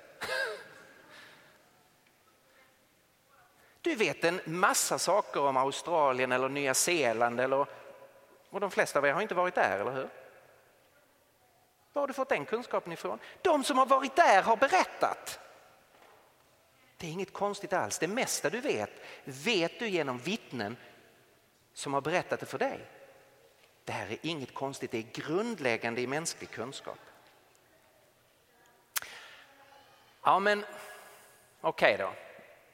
Du 3.83 3.95
vet 3.95 4.23
en 4.23 4.41
massa 4.45 4.99
saker 4.99 5.41
om 5.41 5.57
Australien 5.57 6.31
eller 6.31 6.49
Nya 6.49 6.73
Zeeland 6.73 7.39
eller, 7.39 7.67
och 8.49 8.59
de 8.59 8.71
flesta 8.71 8.99
av 8.99 9.05
er 9.05 9.13
har 9.13 9.21
inte 9.21 9.35
varit 9.35 9.55
där, 9.55 9.79
eller 9.79 9.91
hur? 9.91 10.09
Var 11.93 12.01
har 12.01 12.07
du 12.07 12.13
fått 12.13 12.29
den 12.29 12.45
kunskapen 12.45 12.91
ifrån? 12.91 13.19
De 13.41 13.63
som 13.63 13.77
har 13.77 13.85
varit 13.85 14.15
där 14.15 14.41
har 14.41 14.57
berättat. 14.57 15.39
Det 16.97 17.07
är 17.07 17.11
inget 17.11 17.33
konstigt 17.33 17.73
alls. 17.73 17.99
Det 17.99 18.07
mesta 18.07 18.49
du 18.49 18.61
vet, 18.61 18.91
vet 19.23 19.79
du 19.79 19.87
genom 19.87 20.17
vittnen 20.17 20.77
som 21.73 21.93
har 21.93 22.01
berättat 22.01 22.39
det 22.39 22.45
för 22.45 22.57
dig. 22.57 22.79
Det 23.83 23.91
här 23.91 24.11
är 24.11 24.17
inget 24.21 24.53
konstigt, 24.53 24.91
det 24.91 24.97
är 24.97 25.21
grundläggande 25.21 26.01
i 26.01 26.07
mänsklig 26.07 26.49
kunskap. 26.49 26.99
Ja 30.23 30.39
men 30.39 30.65
okej 31.61 31.95
okay 31.95 32.05
då, 32.05 32.13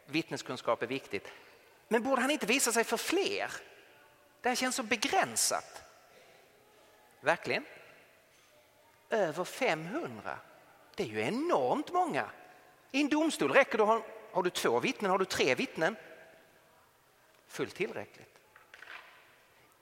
vittneskunskap 0.10 0.84
är 0.84 0.88
viktigt. 0.88 1.28
Men 1.88 2.04
borde 2.04 2.22
han 2.22 2.32
inte 2.32 2.46
visa 2.46 2.72
sig 2.72 2.84
för 2.84 2.98
fler? 2.98 3.52
Det 4.42 4.50
här 4.50 4.56
känns 4.56 4.76
så 4.76 4.84
begränsat. 4.84 5.84
Verkligen? 7.22 7.66
Över 9.10 9.44
500. 9.44 10.38
Det 10.96 11.04
är 11.04 11.08
ju 11.08 11.22
enormt 11.22 11.92
många. 11.92 12.30
I 12.92 13.02
en 13.02 13.10
domstol 13.10 13.52
räcker 13.52 13.78
det, 13.78 13.84
har, 13.84 14.04
har 14.32 14.44
du 14.44 14.50
två 14.50 14.80
vittnen, 14.80 15.12
har 15.12 15.18
du 15.18 15.26
tre 15.26 15.56
vittnen? 15.56 15.96
Fullt 17.48 17.76
tillräckligt. 17.76 18.40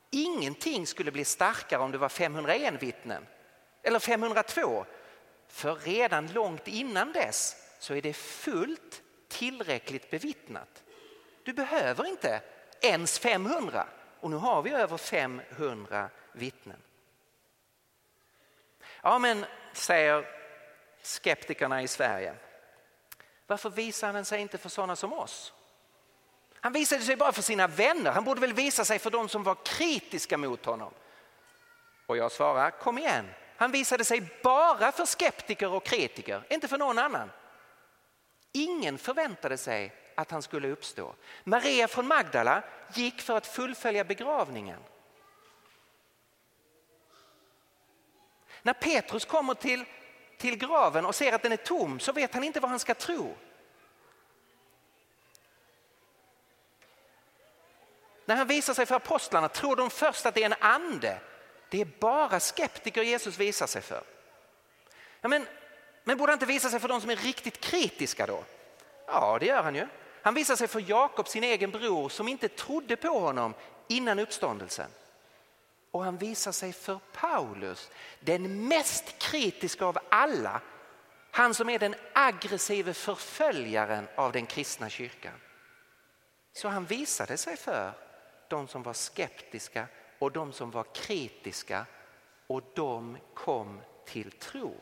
Ingenting 0.10 0.88
skulle 0.88 1.12
bli 1.12 1.26
starkare 1.26 1.82
om 1.82 1.92
det 1.92 1.98
var 1.98 2.10
501 2.10 2.84
vittnen 2.84 3.28
eller 3.84 4.00
502. 4.00 4.86
För 5.48 5.76
redan 5.76 6.28
långt 6.28 6.68
innan 6.68 7.12
dess 7.12 7.56
så 7.80 7.94
är 7.94 8.02
det 8.02 8.14
fullt 8.14 9.02
tillräckligt 9.28 10.10
bevittnat. 10.10 10.84
Du 11.44 11.54
behöver 11.54 12.06
inte 12.06 12.42
ens 12.82 13.20
500 13.20 13.88
och 14.20 14.30
nu 14.30 14.36
har 14.36 14.62
vi 14.62 14.72
över 14.72 14.98
500 14.98 16.10
vittnen. 16.32 16.82
Ja 19.02 19.20
men, 19.20 19.46
säger 19.74 20.26
skeptikerna 21.02 21.82
i 21.82 21.88
Sverige, 21.88 22.36
varför 23.48 23.70
visar 23.70 24.14
han 24.14 24.26
sig 24.26 24.42
inte 24.42 24.58
för 24.58 24.70
sådana 24.70 24.96
som 24.96 25.14
oss? 25.14 25.54
Han 26.60 26.74
visade 26.74 27.04
sig 27.04 27.16
bara 27.16 27.32
för 27.32 27.42
sina 27.42 27.68
vänner, 27.68 28.12
han 28.12 28.24
borde 28.24 28.42
väl 28.42 28.54
visa 28.54 28.86
sig 28.86 29.00
för 29.00 29.10
de 29.10 29.30
som 29.30 29.44
var 29.44 29.56
kritiska 29.66 30.38
mot 30.38 30.66
honom. 30.66 30.94
Och 32.06 32.18
jag 32.18 32.32
svarar, 32.32 32.72
kom 32.72 32.98
igen, 32.98 33.30
han 33.58 33.72
visade 33.72 34.06
sig 34.06 34.30
bara 34.44 34.92
för 34.92 35.06
skeptiker 35.06 35.70
och 35.74 35.86
kritiker, 35.86 36.44
inte 36.50 36.68
för 36.68 36.78
någon 36.78 36.98
annan. 36.98 37.32
Ingen 38.58 38.98
förväntade 38.98 39.58
sig 39.58 39.94
att 40.16 40.32
han 40.32 40.42
skulle 40.42 40.68
uppstå. 40.68 41.16
Maria 41.44 41.88
från 41.88 42.08
Magdala 42.08 42.64
gick 42.94 43.22
för 43.22 43.38
att 43.38 43.48
fullfölja 43.48 44.04
begravningen. 44.04 44.80
När 48.62 48.74
Petrus 48.74 49.26
kommer 49.26 49.54
till, 49.54 49.86
till 50.38 50.58
graven 50.58 51.06
och 51.06 51.16
ser 51.16 51.34
att 51.34 51.42
den 51.42 51.52
är 51.52 51.58
tom 51.58 52.00
så 52.00 52.12
vet 52.12 52.34
han 52.34 52.44
inte 52.44 52.60
vad 52.60 52.70
han 52.70 52.80
ska 52.80 52.94
tro. 52.94 53.36
När 58.26 58.36
han 58.36 58.48
visar 58.48 58.74
sig 58.74 58.86
för 58.86 58.96
apostlarna 58.96 59.50
tror 59.50 59.76
de 59.76 59.90
först 59.90 60.26
att 60.26 60.36
det 60.36 60.42
är 60.42 60.46
en 60.46 60.56
ande. 60.60 61.20
Det 61.70 61.82
är 61.82 61.88
bara 62.00 62.40
skeptiker 62.40 63.04
Jesus 63.04 63.38
visar 63.38 63.68
sig 63.68 63.82
för. 63.82 64.04
Ja, 65.22 65.28
men, 65.28 65.48
men 66.08 66.18
borde 66.18 66.32
han 66.32 66.36
inte 66.36 66.46
visa 66.46 66.70
sig 66.70 66.80
för 66.80 66.88
de 66.88 67.02
som 67.02 67.10
är 67.10 67.16
riktigt 67.16 67.60
kritiska 67.60 68.26
då? 68.26 68.44
Ja, 69.08 69.38
det 69.40 69.46
gör 69.46 69.64
han 69.64 69.76
ju. 69.76 69.88
Han 70.22 70.34
visar 70.34 70.56
sig 70.56 70.68
för 70.68 70.90
Jakob, 70.90 71.28
sin 71.28 71.44
egen 71.44 71.72
bror, 71.72 72.10
som 72.10 72.28
inte 72.28 72.48
trodde 72.48 72.96
på 72.96 73.20
honom 73.20 73.54
innan 73.88 74.20
uppståndelsen. 74.20 74.90
Och 75.92 76.04
han 76.04 76.18
visar 76.18 76.52
sig 76.52 76.74
för 76.74 77.00
Paulus, 77.14 77.92
den 78.20 78.68
mest 78.68 79.20
kritiska 79.20 79.86
av 79.86 79.98
alla. 80.10 80.62
Han 81.32 81.54
som 81.54 81.70
är 81.70 81.80
den 81.80 81.96
aggressive 82.14 82.94
förföljaren 82.94 84.08
av 84.16 84.32
den 84.32 84.46
kristna 84.46 84.90
kyrkan. 84.90 85.34
Så 86.54 86.68
han 86.68 86.86
visade 86.86 87.38
sig 87.38 87.58
för 87.58 87.94
de 88.48 88.68
som 88.68 88.84
var 88.84 88.94
skeptiska 88.94 89.88
och 90.20 90.32
de 90.32 90.54
som 90.54 90.72
var 90.72 90.86
kritiska 90.94 91.86
och 92.48 92.64
de 92.76 93.18
kom 93.34 93.82
till 94.06 94.32
tro. 94.32 94.76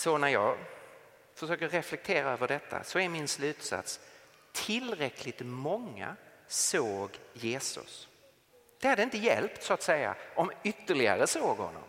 Så 0.00 0.18
när 0.18 0.28
jag 0.28 0.58
försöker 1.34 1.68
reflektera 1.68 2.30
över 2.30 2.48
detta 2.48 2.84
så 2.84 2.98
är 2.98 3.08
min 3.08 3.28
slutsats 3.28 4.00
tillräckligt 4.52 5.40
många 5.40 6.16
såg 6.46 7.18
Jesus. 7.32 8.08
Det 8.78 8.88
hade 8.88 9.02
inte 9.02 9.18
hjälpt 9.18 9.62
så 9.62 9.74
att 9.74 9.82
säga 9.82 10.16
om 10.34 10.52
ytterligare 10.64 11.26
såg 11.26 11.56
honom. 11.56 11.82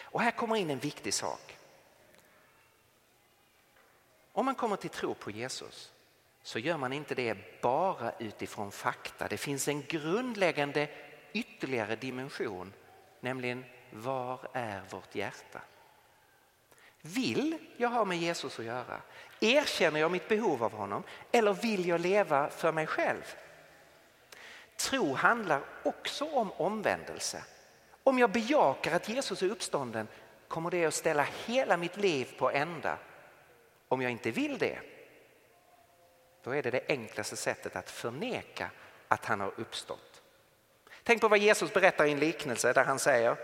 Och 0.00 0.20
här 0.20 0.30
kommer 0.30 0.56
in 0.56 0.70
en 0.70 0.78
viktig 0.78 1.14
sak. 1.14 1.56
Om 4.32 4.44
man 4.44 4.54
kommer 4.54 4.76
till 4.76 4.90
tro 4.90 5.14
på 5.14 5.30
Jesus 5.30 5.92
så 6.42 6.58
gör 6.58 6.76
man 6.76 6.92
inte 6.92 7.14
det 7.14 7.60
bara 7.62 8.12
utifrån 8.18 8.72
fakta. 8.72 9.28
Det 9.28 9.38
finns 9.38 9.68
en 9.68 9.82
grundläggande 9.82 10.88
ytterligare 11.32 11.96
dimension, 11.96 12.72
nämligen 13.20 13.64
var 13.90 14.48
är 14.52 14.82
vårt 14.90 15.14
hjärta? 15.14 15.60
Vill 17.02 17.58
jag 17.76 17.88
ha 17.88 18.04
med 18.04 18.18
Jesus 18.18 18.58
att 18.58 18.64
göra? 18.64 19.00
Erkänner 19.40 20.00
jag 20.00 20.10
mitt 20.10 20.28
behov 20.28 20.64
av 20.64 20.72
honom 20.72 21.02
eller 21.32 21.52
vill 21.52 21.88
jag 21.88 22.00
leva 22.00 22.50
för 22.50 22.72
mig 22.72 22.86
själv? 22.86 23.34
Tro 24.76 25.14
handlar 25.14 25.62
också 25.82 26.24
om 26.24 26.52
omvändelse. 26.52 27.44
Om 28.02 28.18
jag 28.18 28.30
bejakar 28.30 28.96
att 28.96 29.08
Jesus 29.08 29.42
är 29.42 29.50
uppstånden 29.50 30.08
kommer 30.48 30.70
det 30.70 30.84
att 30.84 30.94
ställa 30.94 31.26
hela 31.46 31.76
mitt 31.76 31.96
liv 31.96 32.34
på 32.38 32.50
ända. 32.50 32.98
Om 33.88 34.02
jag 34.02 34.10
inte 34.10 34.30
vill 34.30 34.58
det, 34.58 34.78
då 36.42 36.50
är 36.50 36.62
det 36.62 36.70
det 36.70 36.84
enklaste 36.88 37.36
sättet 37.36 37.76
att 37.76 37.90
förneka 37.90 38.70
att 39.08 39.24
han 39.24 39.40
har 39.40 39.52
uppstått. 39.56 40.22
Tänk 41.02 41.20
på 41.20 41.28
vad 41.28 41.38
Jesus 41.38 41.72
berättar 41.72 42.04
i 42.04 42.12
en 42.12 42.20
liknelse 42.20 42.72
där 42.72 42.84
han 42.84 42.98
säger 42.98 43.36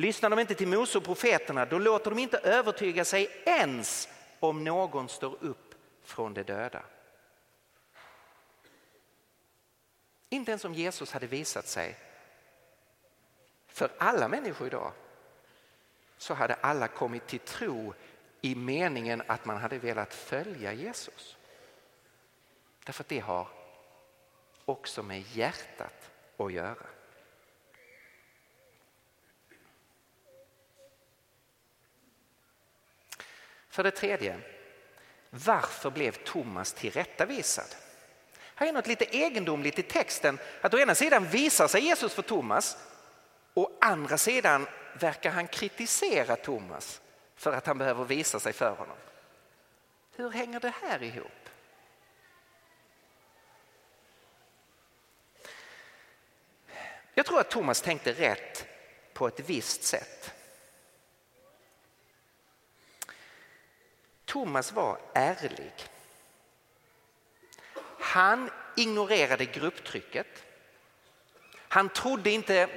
Lyssnar 0.00 0.30
de 0.30 0.38
inte 0.38 0.54
till 0.54 0.68
Mose 0.68 0.98
och 0.98 1.04
profeterna 1.04 1.64
då 1.64 1.78
låter 1.78 2.10
de 2.10 2.18
inte 2.18 2.38
övertyga 2.38 3.04
sig 3.04 3.42
ens 3.44 4.08
om 4.40 4.64
någon 4.64 5.08
står 5.08 5.36
upp 5.40 5.74
från 6.02 6.34
de 6.34 6.42
döda. 6.42 6.82
Inte 10.28 10.50
ens 10.50 10.64
om 10.64 10.74
Jesus 10.74 11.12
hade 11.12 11.26
visat 11.26 11.66
sig 11.66 11.96
för 13.66 13.90
alla 13.98 14.28
människor 14.28 14.66
idag 14.66 14.92
så 16.18 16.34
hade 16.34 16.54
alla 16.54 16.88
kommit 16.88 17.26
till 17.26 17.40
tro 17.40 17.94
i 18.40 18.54
meningen 18.54 19.22
att 19.26 19.44
man 19.44 19.56
hade 19.56 19.78
velat 19.78 20.14
följa 20.14 20.72
Jesus. 20.72 21.36
Därför 22.84 23.04
att 23.04 23.08
det 23.08 23.20
har 23.20 23.48
också 24.64 25.02
med 25.02 25.20
hjärtat 25.20 26.10
att 26.36 26.52
göra. 26.52 26.86
För 33.78 33.82
det 33.82 33.90
tredje, 33.90 34.40
varför 35.30 35.90
blev 35.90 36.12
Thomas 36.12 36.72
tillrättavisad? 36.72 37.74
Här 38.54 38.66
är 38.66 38.72
något 38.72 38.86
lite 38.86 39.04
egendomligt 39.04 39.78
i 39.78 39.82
texten. 39.82 40.38
Att 40.60 40.74
å 40.74 40.78
ena 40.78 40.94
sidan 40.94 41.28
visar 41.28 41.68
sig 41.68 41.84
Jesus 41.84 42.14
för 42.14 42.22
Thomas 42.22 42.76
och 43.54 43.62
å 43.62 43.78
andra 43.80 44.18
sidan 44.18 44.66
verkar 45.00 45.30
han 45.30 45.46
kritisera 45.46 46.36
Thomas 46.36 47.00
för 47.36 47.52
att 47.52 47.66
han 47.66 47.78
behöver 47.78 48.04
visa 48.04 48.40
sig 48.40 48.52
för 48.52 48.70
honom. 48.70 48.96
Hur 50.16 50.30
hänger 50.30 50.60
det 50.60 50.74
här 50.82 51.02
ihop? 51.02 51.48
Jag 57.14 57.26
tror 57.26 57.40
att 57.40 57.50
Thomas 57.50 57.82
tänkte 57.82 58.12
rätt 58.12 58.66
på 59.12 59.26
ett 59.28 59.40
visst 59.40 59.82
sätt. 59.82 60.37
Thomas 64.28 64.72
var 64.72 64.98
ärlig. 65.14 65.72
Han 68.00 68.50
ignorerade 68.76 69.44
grupptrycket. 69.44 70.44
Han 71.54 71.88
trodde 71.88 72.30
inte, 72.30 72.68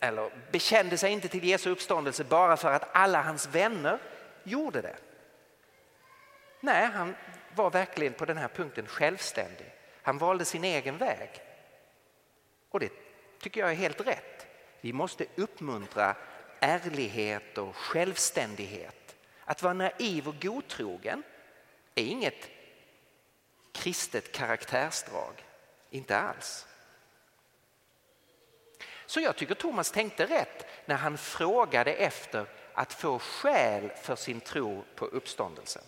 eller 0.00 0.30
bekände 0.52 0.98
sig 0.98 1.12
inte 1.12 1.28
till 1.28 1.44
Jesu 1.44 1.70
uppståndelse 1.70 2.24
bara 2.24 2.56
för 2.56 2.72
att 2.72 2.88
alla 2.92 3.22
hans 3.22 3.46
vänner 3.46 3.98
gjorde 4.42 4.80
det. 4.80 4.96
Nej, 6.60 6.86
han 6.86 7.14
var 7.54 7.70
verkligen 7.70 8.12
på 8.12 8.24
den 8.24 8.36
här 8.36 8.48
punkten 8.48 8.86
självständig. 8.86 9.74
Han 10.02 10.18
valde 10.18 10.44
sin 10.44 10.64
egen 10.64 10.98
väg. 10.98 11.30
Och 12.70 12.80
det 12.80 12.92
tycker 13.40 13.60
jag 13.60 13.70
är 13.70 13.74
helt 13.74 14.00
rätt. 14.00 14.46
Vi 14.80 14.92
måste 14.92 15.26
uppmuntra 15.36 16.16
ärlighet 16.60 17.58
och 17.58 17.76
självständighet. 17.76 19.05
Att 19.48 19.62
vara 19.62 19.72
naiv 19.72 20.28
och 20.28 20.42
godtrogen 20.42 21.22
är 21.94 22.04
inget 22.04 22.50
kristet 23.72 24.32
karaktärsdrag. 24.32 25.44
Inte 25.90 26.18
alls. 26.18 26.66
Så 29.06 29.20
jag 29.20 29.36
tycker 29.36 29.54
Thomas 29.54 29.90
tänkte 29.90 30.26
rätt 30.26 30.66
när 30.84 30.96
han 30.96 31.18
frågade 31.18 31.92
efter 31.92 32.46
att 32.74 32.92
få 32.92 33.18
skäl 33.18 33.90
för 34.02 34.16
sin 34.16 34.40
tro 34.40 34.84
på 34.94 35.04
uppståndelsen. 35.04 35.82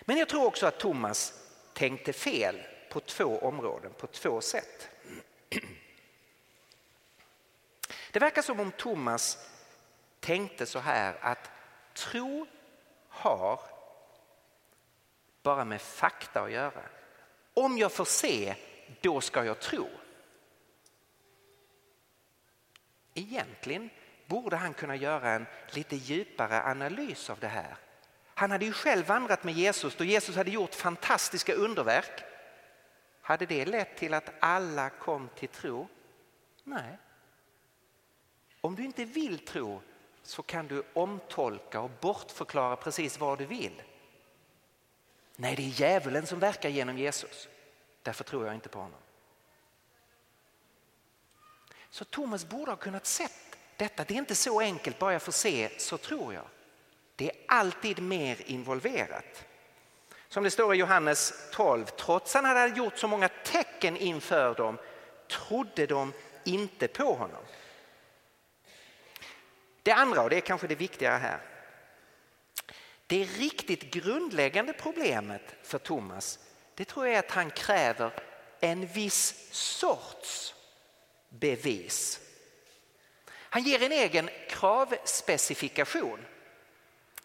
Men 0.00 0.16
jag 0.16 0.28
tror 0.28 0.46
också 0.46 0.66
att 0.66 0.78
Thomas 0.78 1.48
tänkte 1.72 2.12
fel 2.12 2.62
på 2.90 3.00
två 3.00 3.38
områden, 3.38 3.92
på 3.98 4.06
två 4.06 4.40
sätt. 4.40 4.88
Det 8.12 8.18
verkar 8.18 8.42
som 8.42 8.60
om 8.60 8.72
Thomas 8.72 9.51
tänkte 10.22 10.66
så 10.66 10.78
här 10.78 11.16
att 11.20 11.50
tro 11.94 12.46
har 13.08 13.60
bara 15.42 15.64
med 15.64 15.80
fakta 15.80 16.40
att 16.40 16.52
göra. 16.52 16.82
Om 17.54 17.78
jag 17.78 17.92
får 17.92 18.04
se, 18.04 18.54
då 19.00 19.20
ska 19.20 19.44
jag 19.44 19.60
tro. 19.60 19.88
Egentligen 23.14 23.90
borde 24.26 24.56
han 24.56 24.74
kunna 24.74 24.96
göra 24.96 25.30
en 25.30 25.46
lite 25.70 25.96
djupare 25.96 26.62
analys 26.62 27.30
av 27.30 27.38
det 27.38 27.48
här. 27.48 27.76
Han 28.34 28.50
hade 28.50 28.64
ju 28.64 28.72
själv 28.72 29.06
vandrat 29.06 29.44
med 29.44 29.54
Jesus 29.54 29.96
då 29.96 30.04
Jesus 30.04 30.36
hade 30.36 30.50
gjort 30.50 30.74
fantastiska 30.74 31.54
underverk. 31.54 32.24
Hade 33.20 33.46
det 33.46 33.64
lett 33.64 33.96
till 33.96 34.14
att 34.14 34.32
alla 34.40 34.90
kom 34.90 35.28
till 35.28 35.48
tro? 35.48 35.88
Nej. 36.64 36.98
Om 38.60 38.74
du 38.74 38.84
inte 38.84 39.04
vill 39.04 39.38
tro 39.46 39.82
så 40.22 40.42
kan 40.42 40.66
du 40.66 40.82
omtolka 40.92 41.80
och 41.80 41.90
bortförklara 42.00 42.76
precis 42.76 43.18
vad 43.18 43.38
du 43.38 43.44
vill. 43.44 43.82
Nej, 45.36 45.56
det 45.56 45.62
är 45.62 45.80
djävulen 45.80 46.26
som 46.26 46.38
verkar 46.38 46.68
genom 46.68 46.98
Jesus. 46.98 47.48
Därför 48.02 48.24
tror 48.24 48.46
jag 48.46 48.54
inte 48.54 48.68
på 48.68 48.78
honom. 48.78 49.00
Så 51.90 52.04
Thomas 52.04 52.48
borde 52.48 52.70
ha 52.70 52.76
kunnat 52.76 53.06
sett 53.06 53.56
detta. 53.76 54.04
Det 54.04 54.14
är 54.14 54.18
inte 54.18 54.34
så 54.34 54.60
enkelt, 54.60 54.98
bara 54.98 55.12
jag 55.12 55.22
får 55.22 55.32
se 55.32 55.70
så 55.78 55.98
tror 55.98 56.34
jag. 56.34 56.44
Det 57.16 57.30
är 57.30 57.36
alltid 57.48 58.02
mer 58.02 58.42
involverat. 58.50 59.44
Som 60.28 60.44
det 60.44 60.50
står 60.50 60.74
i 60.74 60.78
Johannes 60.78 61.50
12, 61.52 61.84
trots 61.84 62.36
att 62.36 62.44
han 62.44 62.56
hade 62.56 62.76
gjort 62.76 62.98
så 62.98 63.08
många 63.08 63.28
tecken 63.28 63.96
inför 63.96 64.54
dem 64.54 64.78
trodde 65.28 65.86
de 65.86 66.12
inte 66.44 66.88
på 66.88 67.14
honom. 67.14 67.42
Det 69.82 69.92
andra, 69.92 70.22
och 70.22 70.30
det 70.30 70.36
är 70.36 70.40
kanske 70.40 70.66
det 70.66 70.74
viktigare 70.74 71.18
här. 71.18 71.40
Det 73.06 73.24
riktigt 73.24 73.94
grundläggande 73.94 74.72
problemet 74.72 75.42
för 75.62 75.78
Thomas 75.78 76.38
det 76.74 76.84
tror 76.84 77.06
jag 77.06 77.14
är 77.14 77.18
att 77.18 77.30
han 77.30 77.50
kräver 77.50 78.12
en 78.60 78.86
viss 78.86 79.48
sorts 79.52 80.54
bevis. 81.28 82.20
Han 83.34 83.62
ger 83.62 83.82
en 83.82 83.92
egen 83.92 84.30
kravspecifikation. 84.48 86.26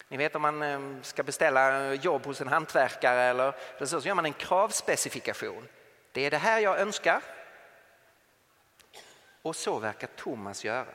Ni 0.08 0.16
vet 0.16 0.34
om 0.34 0.42
man 0.42 0.62
eh, 0.62 1.02
ska 1.02 1.22
beställa 1.22 1.94
jobb 1.94 2.26
hos 2.26 2.40
en 2.40 2.48
hantverkare 2.48 3.22
eller 3.22 3.54
så, 3.78 4.00
så 4.00 4.08
gör 4.08 4.14
man 4.14 4.24
en 4.24 4.32
kravspecifikation. 4.32 5.68
Det 6.12 6.26
är 6.26 6.30
det 6.30 6.38
här 6.38 6.58
jag 6.60 6.80
önskar. 6.80 7.22
Och 9.42 9.56
så 9.56 9.78
verkar 9.78 10.08
Thomas 10.16 10.64
göra. 10.64 10.94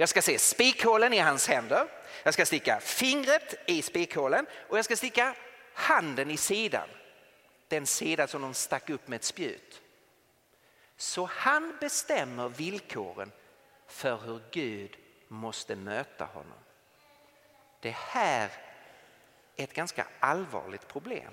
Jag 0.00 0.08
ska 0.08 0.22
se 0.22 0.38
spikhålen 0.38 1.12
i 1.12 1.18
hans 1.18 1.48
händer. 1.48 1.88
Jag 2.22 2.34
ska 2.34 2.46
sticka 2.46 2.80
fingret 2.80 3.54
i 3.66 3.82
spikhålen 3.82 4.46
och 4.68 4.78
jag 4.78 4.84
ska 4.84 4.96
sticka 4.96 5.34
handen 5.74 6.30
i 6.30 6.36
sidan. 6.36 6.88
Den 7.68 7.86
sida 7.86 8.26
som 8.26 8.42
de 8.42 8.54
stack 8.54 8.90
upp 8.90 9.08
med 9.08 9.16
ett 9.16 9.24
spjut. 9.24 9.80
Så 10.96 11.24
han 11.24 11.76
bestämmer 11.80 12.48
villkoren 12.48 13.32
för 13.86 14.16
hur 14.16 14.40
Gud 14.50 14.96
måste 15.28 15.76
möta 15.76 16.24
honom. 16.24 16.58
Det 17.80 17.96
här 17.96 18.50
är 19.56 19.64
ett 19.64 19.74
ganska 19.74 20.06
allvarligt 20.20 20.88
problem. 20.88 21.32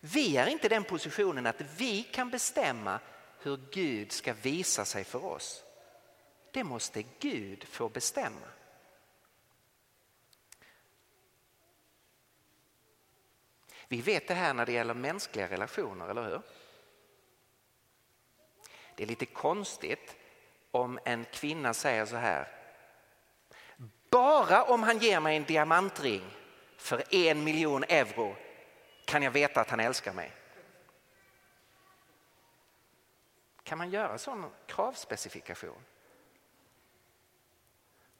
Vi 0.00 0.36
är 0.36 0.46
inte 0.46 0.66
i 0.66 0.70
den 0.70 0.84
positionen 0.84 1.46
att 1.46 1.60
vi 1.76 2.02
kan 2.02 2.30
bestämma 2.30 3.00
hur 3.42 3.60
Gud 3.70 4.12
ska 4.12 4.32
visa 4.42 4.84
sig 4.84 5.04
för 5.04 5.24
oss. 5.24 5.64
Det 6.50 6.64
måste 6.64 7.02
Gud 7.02 7.64
få 7.64 7.88
bestämma. 7.88 8.46
Vi 13.88 14.00
vet 14.00 14.28
det 14.28 14.34
här 14.34 14.54
när 14.54 14.66
det 14.66 14.72
gäller 14.72 14.94
mänskliga 14.94 15.48
relationer, 15.48 16.08
eller 16.08 16.22
hur? 16.22 16.42
Det 18.94 19.02
är 19.02 19.06
lite 19.06 19.26
konstigt 19.26 20.16
om 20.70 20.98
en 21.04 21.24
kvinna 21.24 21.74
säger 21.74 22.06
så 22.06 22.16
här. 22.16 22.48
Bara 24.10 24.62
om 24.62 24.82
han 24.82 24.98
ger 24.98 25.20
mig 25.20 25.36
en 25.36 25.44
diamantring 25.44 26.30
för 26.76 27.14
en 27.14 27.44
miljon 27.44 27.84
euro 27.84 28.36
kan 29.04 29.22
jag 29.22 29.30
veta 29.30 29.60
att 29.60 29.70
han 29.70 29.80
älskar 29.80 30.12
mig. 30.12 30.32
Kan 33.62 33.78
man 33.78 33.90
göra 33.90 34.18
sån 34.18 34.50
kravspecifikation? 34.66 35.84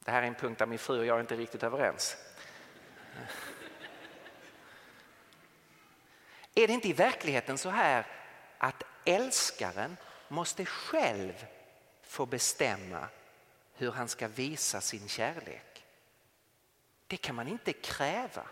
Det 0.04 0.10
här 0.10 0.22
är 0.22 0.26
en 0.26 0.34
punkt 0.34 0.58
där 0.58 0.66
min 0.66 0.78
fru 0.78 0.98
och 0.98 1.06
jag 1.06 1.16
är 1.16 1.20
inte 1.20 1.34
är 1.34 1.38
riktigt 1.38 1.62
överens. 1.62 2.16
Är 6.54 6.66
det 6.66 6.72
inte 6.72 6.88
i 6.88 6.92
verkligheten 6.92 7.58
så 7.58 7.68
här 7.68 8.06
att 8.58 8.82
älskaren 9.04 9.96
måste 10.28 10.64
själv 10.64 11.46
få 12.02 12.26
bestämma 12.26 13.08
hur 13.74 13.92
han 13.92 14.08
ska 14.08 14.28
visa 14.28 14.80
sin 14.80 15.08
kärlek? 15.08 15.84
Det 17.06 17.16
kan 17.16 17.34
man 17.34 17.48
inte 17.48 17.72
kräva. 17.72 18.46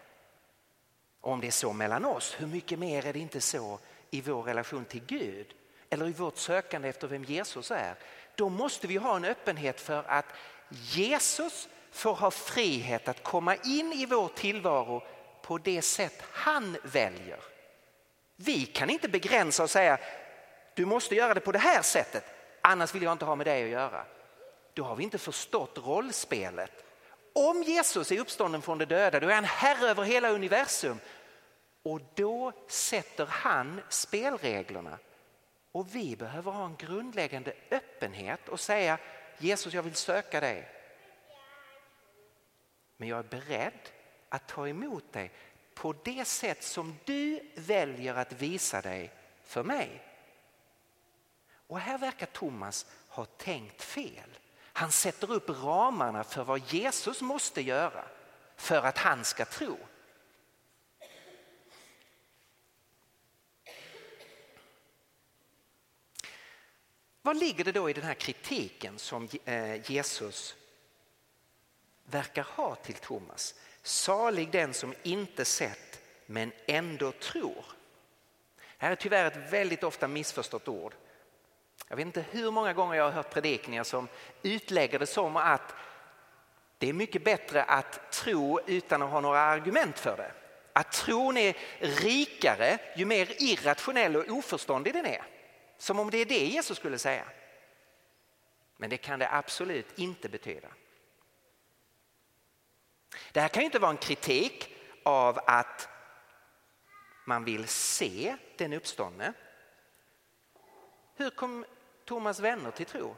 Och 1.21 1.33
om 1.33 1.41
det 1.41 1.47
är 1.47 1.51
så 1.51 1.73
mellan 1.73 2.05
oss, 2.05 2.37
hur 2.39 2.47
mycket 2.47 2.79
mer 2.79 3.07
är 3.07 3.13
det 3.13 3.19
inte 3.19 3.41
så 3.41 3.79
i 4.11 4.21
vår 4.21 4.43
relation 4.43 4.85
till 4.85 5.05
Gud 5.07 5.55
eller 5.91 6.09
i 6.09 6.13
vårt 6.13 6.37
sökande 6.37 6.89
efter 6.89 7.09
vem 7.09 7.25
Jesus 7.25 7.71
är? 7.71 7.95
Då 8.35 8.49
måste 8.49 8.87
vi 8.87 8.97
ha 8.97 9.17
en 9.17 9.25
öppenhet 9.25 9.81
för 9.81 10.05
att 10.05 10.27
Jesus 10.69 11.69
får 11.91 12.15
ha 12.15 12.31
frihet 12.31 13.09
att 13.09 13.23
komma 13.23 13.57
in 13.57 13.93
i 13.93 14.07
vår 14.07 14.29
tillvaro 14.29 15.03
på 15.43 15.59
det 15.59 15.83
sätt 15.83 16.23
han 16.33 16.77
väljer. 16.83 17.41
Vi 18.37 18.67
kan 18.67 18.91
inte 18.91 19.09
begränsa 19.09 19.63
och 19.63 19.71
säga 19.71 19.99
du 20.75 20.85
måste 20.85 21.15
göra 21.15 21.35
det 21.35 21.41
på 21.41 21.53
det 21.53 21.59
här 21.59 21.83
sättet 21.83 22.25
annars 22.61 22.95
vill 22.95 23.03
jag 23.03 23.13
inte 23.13 23.25
ha 23.25 23.37
med 23.37 23.47
dig 23.47 23.65
att 23.65 23.71
göra. 23.71 24.05
Då 24.75 24.85
har 24.85 24.97
vi 24.97 25.05
inte 25.05 25.19
förstått 25.19 25.79
rollspelet. 25.79 26.85
Om 27.33 27.63
Jesus 27.63 28.13
är 28.13 28.21
uppstånden 28.21 28.63
från 28.63 28.79
de 28.79 28.85
döda 28.85 29.21
då 29.21 29.29
är 29.29 29.35
han 29.35 29.45
herre 29.45 29.91
över 29.91 30.03
hela 30.03 30.31
universum 30.31 30.99
och 31.83 32.01
då 32.15 32.53
sätter 32.69 33.27
han 33.27 33.81
spelreglerna. 33.89 34.99
Och 35.73 35.95
vi 35.95 36.17
behöver 36.17 36.53
ha 36.53 36.65
en 36.65 36.77
grundläggande 36.77 37.53
öppenhet 37.71 38.49
och 38.49 38.61
säga 38.61 38.99
Jesus 39.39 39.75
jag 39.75 39.83
vill 39.83 39.95
söka 39.95 40.41
dig. 40.41 40.69
Men 42.97 43.09
jag 43.09 43.19
är 43.19 43.23
beredd 43.23 43.89
att 44.29 44.49
ta 44.49 44.69
emot 44.69 45.13
dig 45.13 45.33
på 45.75 45.95
det 46.05 46.25
sätt 46.25 46.63
som 46.63 46.99
du 47.05 47.41
väljer 47.55 48.15
att 48.15 48.33
visa 48.33 48.81
dig 48.81 49.13
för 49.45 49.63
mig. 49.63 50.05
Och 51.51 51.81
här 51.81 51.99
verkar 51.99 52.27
Thomas 52.27 52.87
ha 53.09 53.25
tänkt 53.25 53.83
fel. 53.83 54.39
Han 54.73 54.93
sätter 54.93 55.33
upp 55.33 55.51
ramarna 55.51 56.25
för 56.25 56.45
vad 56.45 56.73
Jesus 56.73 57.21
måste 57.21 57.63
göra 57.63 58.05
för 58.57 58.83
att 58.83 58.99
han 58.99 59.25
ska 59.25 59.45
tro. 59.45 59.79
Vad 67.29 67.37
ligger 67.37 67.65
det 67.65 67.73
då 67.73 67.91
i 67.91 67.93
den 67.93 68.05
här 68.05 68.15
kritiken 68.15 68.99
som 68.99 69.29
eh, 69.45 69.91
Jesus 69.91 70.57
verkar 72.05 72.43
ha 72.43 72.75
till 72.75 72.95
Thomas? 72.95 73.55
Salig 73.83 74.51
den 74.51 74.75
som 74.75 74.95
inte 75.03 75.45
sett 75.45 76.01
men 76.27 76.53
ändå 76.67 77.13
tror. 77.13 77.65
Det 78.57 78.87
här 78.87 78.91
är 78.91 78.97
tyvärr 78.97 79.25
ett 79.25 79.53
väldigt 79.53 79.85
ofta 79.85 80.09
missförstått 80.09 80.69
ord. 80.69 80.95
Jag 81.89 81.97
vet 81.97 82.07
inte 82.07 82.25
hur 82.31 82.51
många 82.51 82.73
gånger 82.73 82.95
jag 82.95 83.05
har 83.05 83.11
hört 83.11 83.31
predikningar 83.31 83.85
som 83.85 84.09
utlägger 84.43 84.99
det 84.99 85.07
som 85.07 85.37
att 85.37 85.75
det 86.79 86.89
är 86.89 86.93
mycket 86.93 87.25
bättre 87.25 87.63
att 87.63 88.13
tro 88.13 88.61
utan 88.67 89.03
att 89.03 89.11
ha 89.11 89.21
några 89.21 89.41
argument 89.41 89.99
för 89.99 90.17
det. 90.17 90.33
Att 90.73 90.93
tron 90.93 91.37
är 91.37 91.57
rikare 91.81 92.79
ju 92.97 93.05
mer 93.05 93.43
irrationell 93.43 94.17
och 94.17 94.29
oförståndig 94.29 94.93
den 94.93 95.07
är. 95.07 95.38
Som 95.79 95.99
om 95.99 96.11
det 96.11 96.19
är 96.19 96.27
det 96.27 96.47
Jesus 96.47 96.79
skulle 96.79 96.99
säga. 96.99 97.25
Men 98.77 98.91
det 98.91 98.97
kan 98.97 99.19
det 99.19 99.33
absolut 99.33 99.99
inte 99.99 100.29
betyda. 100.29 100.69
Det 103.33 103.41
här 103.41 103.49
kan 103.49 103.61
ju 103.61 103.67
inte 103.67 103.79
vara 103.79 103.91
en 103.91 103.97
kritik 103.97 104.75
av 105.03 105.39
att 105.47 105.89
man 107.27 107.45
vill 107.45 107.69
se 107.69 108.37
den 108.57 108.73
uppståndne. 108.73 109.33
Hur 111.15 111.31
kom 111.31 111.65
Thomas 112.05 112.41
vänner 112.41 112.71
till 112.71 112.87
tro? 112.87 113.17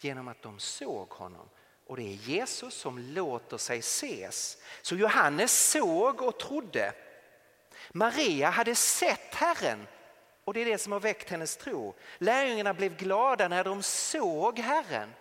Genom 0.00 0.28
att 0.28 0.42
de 0.42 0.58
såg 0.58 1.10
honom. 1.10 1.48
Och 1.86 1.96
det 1.96 2.02
är 2.02 2.14
Jesus 2.14 2.74
som 2.74 2.98
låter 2.98 3.58
sig 3.58 3.78
ses. 3.78 4.62
Så 4.82 4.96
Johannes 4.96 5.70
såg 5.70 6.22
och 6.22 6.38
trodde. 6.38 6.94
Maria 7.92 8.50
hade 8.50 8.74
sett 8.74 9.34
Herren 9.34 9.86
och 10.44 10.54
det 10.54 10.60
är 10.60 10.64
det 10.64 10.78
som 10.78 10.92
har 10.92 11.00
väckt 11.00 11.30
hennes 11.30 11.56
tro. 11.56 11.94
Lärjungarna 12.18 12.74
blev 12.74 12.96
glada 12.96 13.48
när 13.48 13.64
de 13.64 13.82
såg 13.82 14.58
Herren. 14.58 15.14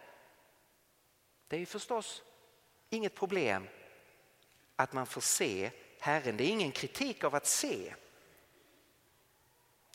Det 1.48 1.56
är 1.56 1.60
ju 1.60 1.66
förstås 1.66 2.24
inget 2.90 3.16
problem 3.16 3.68
att 4.76 4.94
man 4.94 5.06
får 5.06 5.22
se 5.22 5.72
Herren. 6.00 6.38
Det 6.38 6.44
är 6.44 6.48
ingen 6.48 6.72
kritik 6.72 7.24
av 7.24 7.36
att 7.36 7.46
se. 7.46 7.94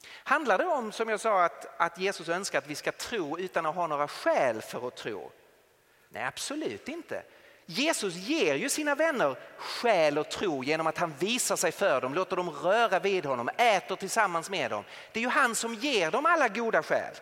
Handlar 0.09 0.59
det 0.59 0.67
om, 0.67 0.93
som 0.93 1.09
jag 1.09 1.21
sa, 1.21 1.45
att, 1.45 1.81
att 1.81 1.99
Jesus 1.99 2.29
önskar 2.29 2.59
att 2.59 2.67
vi 2.67 2.75
ska 2.75 2.93
tro 2.93 3.39
utan 3.39 3.67
att 3.67 3.75
ha 3.75 3.87
några 3.87 4.09
skäl 4.09 4.63
för 4.63 4.89
att 4.89 4.97
tro? 4.97 5.31
Nej, 6.09 6.25
absolut 6.25 6.89
inte. 6.89 7.23
Jesus 7.67 8.15
ger 8.15 8.55
ju 8.55 8.69
sina 8.69 8.95
vänner 8.95 9.39
själ 9.57 10.19
och 10.19 10.31
tro 10.31 10.65
genom 10.65 10.87
att 10.87 10.99
han 10.99 11.15
visar 11.19 11.57
sig 11.57 11.73
för 11.73 12.01
dem, 12.01 12.15
låter 12.15 12.37
dem 12.37 12.51
röra 12.51 12.99
vid 12.99 13.27
honom, 13.27 13.49
äter 13.57 13.97
tillsammans 13.97 14.51
med 14.51 14.71
dem. 14.71 14.85
Det 15.13 15.21
är 15.21 15.23
ju 15.23 15.29
han 15.29 15.55
som 15.55 15.75
ger 15.75 16.11
dem 16.11 16.27
alla 16.27 16.49
goda 16.49 16.83
skäl. 16.83 17.15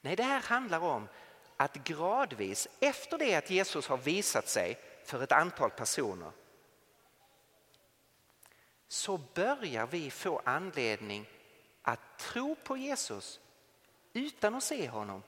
Nej, 0.00 0.16
det 0.16 0.22
här 0.22 0.40
handlar 0.40 0.80
om 0.80 1.08
att 1.56 1.74
gradvis 1.74 2.68
efter 2.80 3.18
det 3.18 3.34
att 3.34 3.50
Jesus 3.50 3.88
har 3.88 3.96
visat 3.96 4.48
sig 4.48 4.78
för 5.04 5.22
ett 5.22 5.32
antal 5.32 5.70
personer 5.70 6.30
så 8.88 9.18
börjar 9.34 9.86
vi 9.86 10.10
få 10.10 10.42
anledning 10.44 11.26
att 11.82 12.18
tro 12.18 12.54
på 12.54 12.76
Jesus 12.76 13.40
utan 14.12 14.54
att 14.54 14.64
se 14.64 14.88
honom 14.88 15.22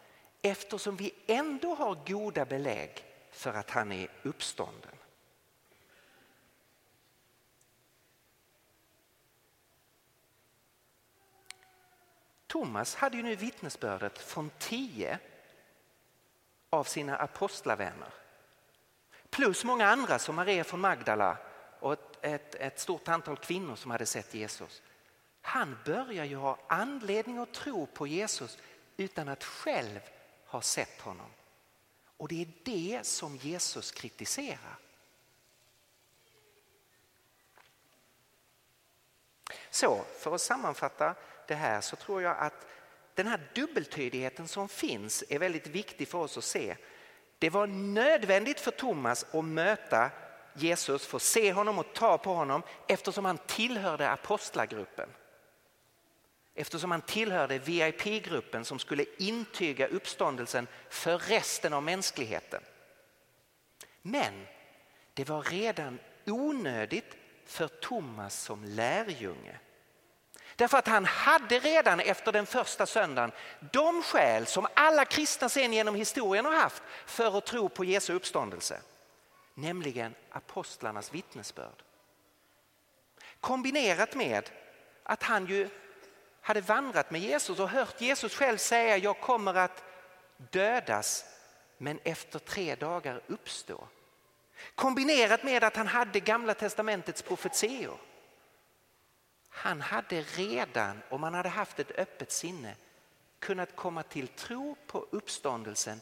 eftersom 0.46 0.96
vi 0.96 1.14
ändå 1.26 1.74
har 1.74 1.98
goda 2.06 2.44
belägg 2.44 3.04
för 3.30 3.54
att 3.54 3.70
han 3.70 3.92
är 3.92 4.08
uppstånden. 4.22 4.92
Thomas 12.46 12.94
hade 12.94 13.16
ju 13.16 13.22
nu 13.22 13.34
vittnesbördet 13.34 14.18
från 14.18 14.50
tio 14.58 15.18
av 16.70 16.84
sina 16.84 17.16
apostlavänner. 17.16 18.14
Plus 19.30 19.64
många 19.64 19.86
andra 19.86 20.18
som 20.18 20.34
Maria 20.34 20.64
från 20.64 20.80
Magdala 20.80 21.38
och 21.80 21.92
ett, 21.92 22.18
ett, 22.22 22.54
ett 22.54 22.80
stort 22.80 23.08
antal 23.08 23.36
kvinnor 23.36 23.76
som 23.76 23.90
hade 23.90 24.06
sett 24.06 24.34
Jesus. 24.34 24.82
Han 25.40 25.78
börjar 25.84 26.24
ju 26.24 26.36
ha 26.36 26.58
anledning 26.66 27.38
att 27.38 27.52
tro 27.52 27.86
på 27.86 28.06
Jesus 28.06 28.58
utan 28.96 29.28
att 29.28 29.44
själv 29.44 30.00
har 30.46 30.60
sett 30.60 31.00
honom. 31.00 31.30
Och 32.16 32.28
det 32.28 32.42
är 32.42 32.48
det 32.64 33.06
som 33.06 33.36
Jesus 33.36 33.90
kritiserar. 33.90 34.78
Så 39.70 40.04
för 40.18 40.34
att 40.34 40.40
sammanfatta 40.40 41.14
det 41.48 41.54
här 41.54 41.80
så 41.80 41.96
tror 41.96 42.22
jag 42.22 42.38
att 42.38 42.66
den 43.14 43.26
här 43.26 43.50
dubbeltydigheten 43.54 44.48
som 44.48 44.68
finns 44.68 45.24
är 45.28 45.38
väldigt 45.38 45.66
viktig 45.66 46.08
för 46.08 46.18
oss 46.18 46.38
att 46.38 46.44
se. 46.44 46.76
Det 47.38 47.50
var 47.50 47.66
nödvändigt 47.66 48.60
för 48.60 48.70
Thomas 48.70 49.26
att 49.34 49.44
möta 49.44 50.10
Jesus, 50.54 51.06
få 51.06 51.18
se 51.18 51.52
honom 51.52 51.78
och 51.78 51.92
ta 51.94 52.18
på 52.18 52.34
honom 52.34 52.62
eftersom 52.88 53.24
han 53.24 53.38
tillhörde 53.46 54.10
apostlagruppen. 54.10 55.08
Eftersom 56.58 56.90
han 56.90 57.02
tillhörde 57.02 57.58
VIP-gruppen 57.58 58.64
som 58.64 58.78
skulle 58.78 59.04
intyga 59.18 59.86
uppståndelsen 59.86 60.66
för 60.88 61.18
resten 61.18 61.72
av 61.72 61.82
mänskligheten. 61.82 62.62
Men 64.02 64.46
det 65.14 65.28
var 65.28 65.42
redan 65.42 65.98
onödigt 66.26 67.16
för 67.46 67.68
Thomas 67.68 68.42
som 68.42 68.64
lärjunge. 68.64 69.58
Därför 70.56 70.78
att 70.78 70.88
han 70.88 71.04
hade 71.04 71.58
redan 71.58 72.00
efter 72.00 72.32
den 72.32 72.46
första 72.46 72.86
söndagen 72.86 73.32
de 73.72 74.02
skäl 74.02 74.46
som 74.46 74.66
alla 74.74 75.04
kristna 75.04 75.48
sen 75.48 75.72
genom 75.72 75.94
historien 75.94 76.44
har 76.44 76.52
haft 76.52 76.82
för 77.06 77.38
att 77.38 77.46
tro 77.46 77.68
på 77.68 77.84
Jesu 77.84 78.12
uppståndelse. 78.12 78.80
Nämligen 79.54 80.14
apostlarnas 80.30 81.14
vittnesbörd. 81.14 81.82
Kombinerat 83.40 84.14
med 84.14 84.50
att 85.02 85.22
han 85.22 85.46
ju 85.46 85.68
hade 86.46 86.60
vandrat 86.60 87.10
med 87.10 87.20
Jesus 87.20 87.60
och 87.60 87.68
hört 87.68 88.00
Jesus 88.00 88.34
själv 88.34 88.56
säga 88.56 88.96
jag 88.96 89.20
kommer 89.20 89.54
att 89.54 89.84
dödas 90.36 91.24
men 91.78 91.98
efter 92.04 92.38
tre 92.38 92.74
dagar 92.74 93.20
uppstå. 93.26 93.88
Kombinerat 94.74 95.44
med 95.44 95.64
att 95.64 95.76
han 95.76 95.86
hade 95.86 96.20
gamla 96.20 96.54
testamentets 96.54 97.22
profetior. 97.22 97.98
Han 99.48 99.80
hade 99.80 100.20
redan, 100.20 101.02
om 101.10 101.22
han 101.22 101.34
hade 101.34 101.48
haft 101.48 101.78
ett 101.78 101.98
öppet 101.98 102.32
sinne, 102.32 102.74
kunnat 103.38 103.76
komma 103.76 104.02
till 104.02 104.28
tro 104.28 104.76
på 104.86 105.06
uppståndelsen 105.10 106.00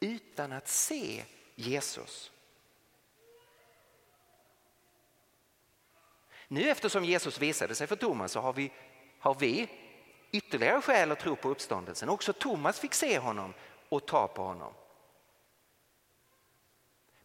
utan 0.00 0.52
att 0.52 0.68
se 0.68 1.24
Jesus. 1.54 2.32
Nu 6.48 6.70
eftersom 6.70 7.04
Jesus 7.04 7.38
visade 7.38 7.74
sig 7.74 7.86
för 7.86 7.96
Thomas 7.96 8.32
så 8.32 8.40
har 8.40 8.52
vi, 8.52 8.72
har 9.18 9.34
vi 9.34 9.68
ytterligare 10.30 10.82
skäl 10.82 11.12
att 11.12 11.20
tro 11.20 11.36
på 11.36 11.48
uppståndelsen. 11.48 12.08
Också 12.08 12.32
Thomas 12.32 12.80
fick 12.80 12.94
se 12.94 13.18
honom 13.18 13.54
och 13.88 14.06
ta 14.06 14.28
på 14.28 14.42
honom. 14.42 14.72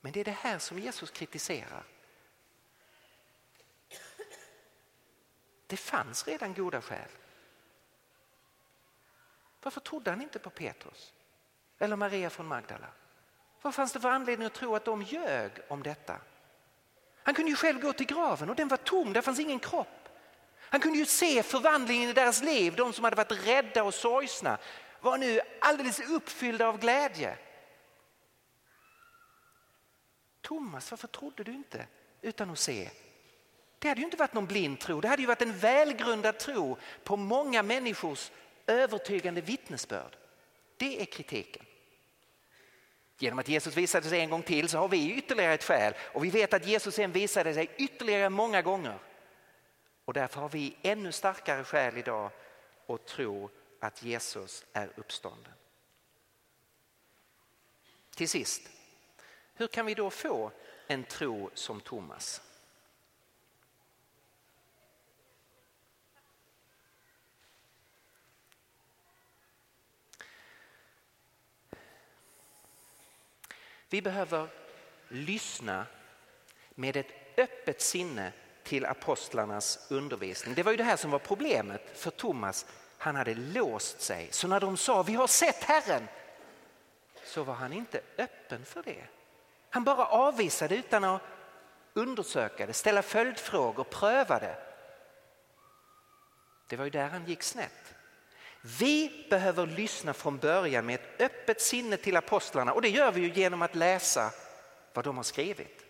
Men 0.02 0.12
det 0.12 0.20
är 0.20 0.26
det 0.26 0.32
här 0.32 0.60
som 0.60 0.80
Jesus 0.80 1.12
kritiserar. 1.12 1.84
Det 5.68 5.78
fanns 5.78 6.28
redan 6.28 6.54
goda 6.54 6.82
skäl. 6.82 7.10
Varför 9.62 9.82
trodde 9.82 10.10
han 10.10 10.22
inte 10.22 10.40
på 10.40 10.50
Petrus 10.50 11.14
eller 11.78 11.96
Maria 11.96 12.30
från 12.30 12.48
Magdala? 12.48 12.88
Vad 13.62 13.76
fanns 13.76 13.94
det 13.94 14.00
för 14.00 14.10
anledning 14.10 14.46
att 14.46 14.54
tro 14.54 14.76
att 14.76 14.86
de 14.86 15.02
ljög 15.02 15.52
om 15.68 15.84
detta? 15.84 16.22
Han 17.24 17.36
kunde 17.36 17.52
ju 17.52 17.56
själv 17.56 17.82
gå 17.82 17.94
till 17.94 18.06
graven 18.06 18.50
och 18.50 18.56
den 18.56 18.68
var 18.68 18.78
tom, 18.78 19.14
där 19.14 19.22
fanns 19.22 19.40
ingen 19.40 19.60
kropp. 19.60 20.01
Han 20.72 20.80
kunde 20.80 20.98
ju 20.98 21.06
se 21.06 21.44
förvandlingen 21.44 22.10
i 22.10 22.14
deras 22.14 22.44
liv, 22.44 22.76
de 22.76 22.94
som 22.94 23.04
hade 23.04 23.16
varit 23.16 23.48
rädda 23.48 23.84
och 23.84 23.94
sorgsna 23.94 24.58
var 25.02 25.18
nu 25.18 25.40
alldeles 25.62 26.00
uppfyllda 26.00 26.68
av 26.68 26.80
glädje. 26.80 27.38
Thomas, 30.42 30.92
varför 30.92 31.08
trodde 31.08 31.44
du 31.44 31.52
inte 31.52 31.88
utan 32.22 32.50
att 32.50 32.60
se? 32.60 32.90
Det 33.80 33.88
hade 33.88 34.02
ju 34.02 34.06
inte 34.06 34.18
varit 34.18 34.34
någon 34.34 34.46
blind 34.46 34.80
tro, 34.80 35.02
det 35.02 35.08
hade 35.08 35.22
ju 35.22 35.28
varit 35.28 35.42
en 35.42 35.58
välgrundad 35.58 36.40
tro 36.40 36.78
på 37.04 37.18
många 37.18 37.64
människors 37.64 38.32
övertygande 38.68 39.42
vittnesbörd. 39.42 40.16
Det 40.78 41.02
är 41.02 41.06
kritiken. 41.06 41.66
Genom 43.18 43.40
att 43.40 43.48
Jesus 43.48 43.78
visade 43.78 44.10
sig 44.10 44.20
en 44.20 44.30
gång 44.30 44.44
till 44.44 44.70
så 44.70 44.78
har 44.78 44.88
vi 44.88 45.14
ytterligare 45.14 45.54
ett 45.54 45.64
skäl 45.64 45.94
och 46.14 46.26
vi 46.26 46.30
vet 46.30 46.54
att 46.54 46.68
Jesus 46.68 46.96
sen 46.96 47.12
visade 47.12 47.54
sig 47.54 47.72
ytterligare 47.78 48.30
många 48.30 48.62
gånger. 48.62 49.00
Och 50.12 50.16
därför 50.16 50.42
har 50.42 50.50
vi 50.50 50.76
ännu 50.82 51.12
starkare 51.12 51.64
skäl 51.64 51.98
idag 51.98 52.32
att 52.88 53.06
tro 53.06 53.50
att 53.80 54.04
Jesus 54.04 54.66
är 54.74 54.92
uppstånden. 54.96 55.54
Till 58.16 58.30
sist, 58.30 58.70
hur 59.54 59.68
kan 59.68 59.86
vi 59.86 59.94
då 59.94 60.10
få 60.10 60.52
en 60.88 61.04
tro 61.04 61.50
som 61.54 61.82
Thomas? 61.82 62.42
Vi 73.90 74.02
behöver 74.02 74.50
lyssna 75.08 75.86
med 76.76 76.98
ett 76.98 77.38
öppet 77.38 77.82
sinne 77.82 78.34
till 78.64 78.86
apostlarnas 78.86 79.88
undervisning. 79.90 80.56
Det 80.56 80.64
var 80.64 80.72
ju 80.72 80.78
det 80.78 80.84
här 80.84 80.98
som 80.98 81.12
var 81.12 81.20
problemet 81.20 81.82
för 81.94 82.12
Thomas. 82.12 82.66
Han 82.98 83.16
hade 83.16 83.34
låst 83.34 84.02
sig. 84.02 84.28
Så 84.32 84.48
när 84.48 84.60
de 84.60 84.78
sa 84.78 85.04
vi 85.04 85.14
har 85.14 85.28
sett 85.28 85.64
Herren 85.64 86.08
så 87.24 87.44
var 87.44 87.54
han 87.54 87.74
inte 87.74 88.02
öppen 88.18 88.66
för 88.66 88.84
det. 88.84 89.04
Han 89.70 89.84
bara 89.84 90.06
avvisade 90.06 90.76
utan 90.76 91.04
att 91.04 91.22
undersöka 91.94 92.66
det, 92.66 92.74
ställa 92.74 93.02
följdfrågor, 93.02 93.84
pröva 93.84 94.40
det. 94.40 94.56
Det 96.68 96.76
var 96.76 96.84
ju 96.84 96.90
där 96.90 97.08
han 97.08 97.26
gick 97.26 97.44
snett. 97.44 97.94
Vi 98.62 99.28
behöver 99.30 99.66
lyssna 99.66 100.14
från 100.14 100.38
början 100.38 100.86
med 100.86 100.96
ett 100.96 101.22
öppet 101.22 101.62
sinne 101.62 101.98
till 101.98 102.18
apostlarna 102.18 102.74
och 102.74 102.82
det 102.82 102.90
gör 102.90 103.12
vi 103.12 103.22
ju 103.22 103.34
genom 103.34 103.62
att 103.62 103.76
läsa 103.76 104.32
vad 104.94 105.06
de 105.06 105.18
har 105.18 105.24
skrivit. 105.24 105.86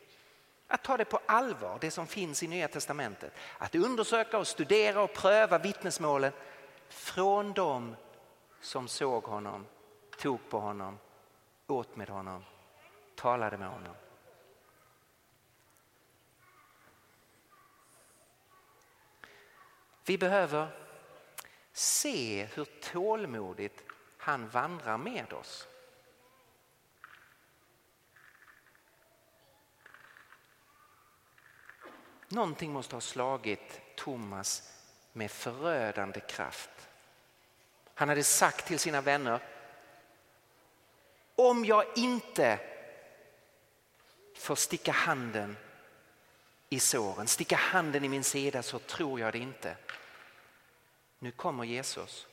Att 0.72 0.84
ta 0.84 0.97
det 0.97 1.05
på 1.05 1.19
allvar, 1.26 1.78
det 1.82 1.91
som 1.91 2.07
finns 2.07 2.43
i 2.43 2.47
Nya 2.47 2.67
Testamentet. 2.67 3.34
Att 3.57 3.76
undersöka 3.76 4.38
och 4.38 4.47
studera 4.47 5.01
och 5.01 5.13
pröva 5.13 5.57
vittnesmålen 5.57 6.32
från 6.89 7.53
dem 7.53 7.95
som 8.61 8.88
såg 8.88 9.24
honom, 9.24 9.65
tog 10.17 10.49
på 10.49 10.59
honom, 10.59 10.99
åt 11.67 11.95
med 11.95 12.09
honom, 12.09 12.45
talade 13.15 13.57
med 13.57 13.67
honom. 13.67 13.95
Vi 20.05 20.17
behöver 20.17 20.67
se 21.74 22.47
hur 22.53 22.65
tålmodigt 22.65 23.84
han 24.17 24.47
vandrar 24.47 24.97
med 24.97 25.34
oss. 25.34 25.67
Någonting 32.32 32.71
måste 32.71 32.95
ha 32.95 33.01
slagit 33.01 33.82
Thomas 33.95 34.71
med 35.13 35.32
förödande 35.32 36.19
kraft. 36.19 36.69
Han 37.93 38.09
hade 38.09 38.23
sagt 38.23 38.67
till 38.67 38.79
sina 38.79 39.01
vänner 39.01 39.39
om 41.36 41.65
jag 41.65 41.86
inte 41.95 42.59
får 44.36 44.55
sticka 44.55 44.91
handen 44.91 45.57
i 46.69 46.79
såren, 46.79 47.27
sticka 47.27 47.55
handen 47.55 48.05
i 48.05 48.09
min 48.09 48.23
sida 48.23 48.63
så 48.63 48.79
tror 48.79 49.19
jag 49.19 49.34
det 49.34 49.39
inte. 49.39 49.77
Nu 51.19 51.32
kommer 51.32 51.63
Jesus. 51.63 52.27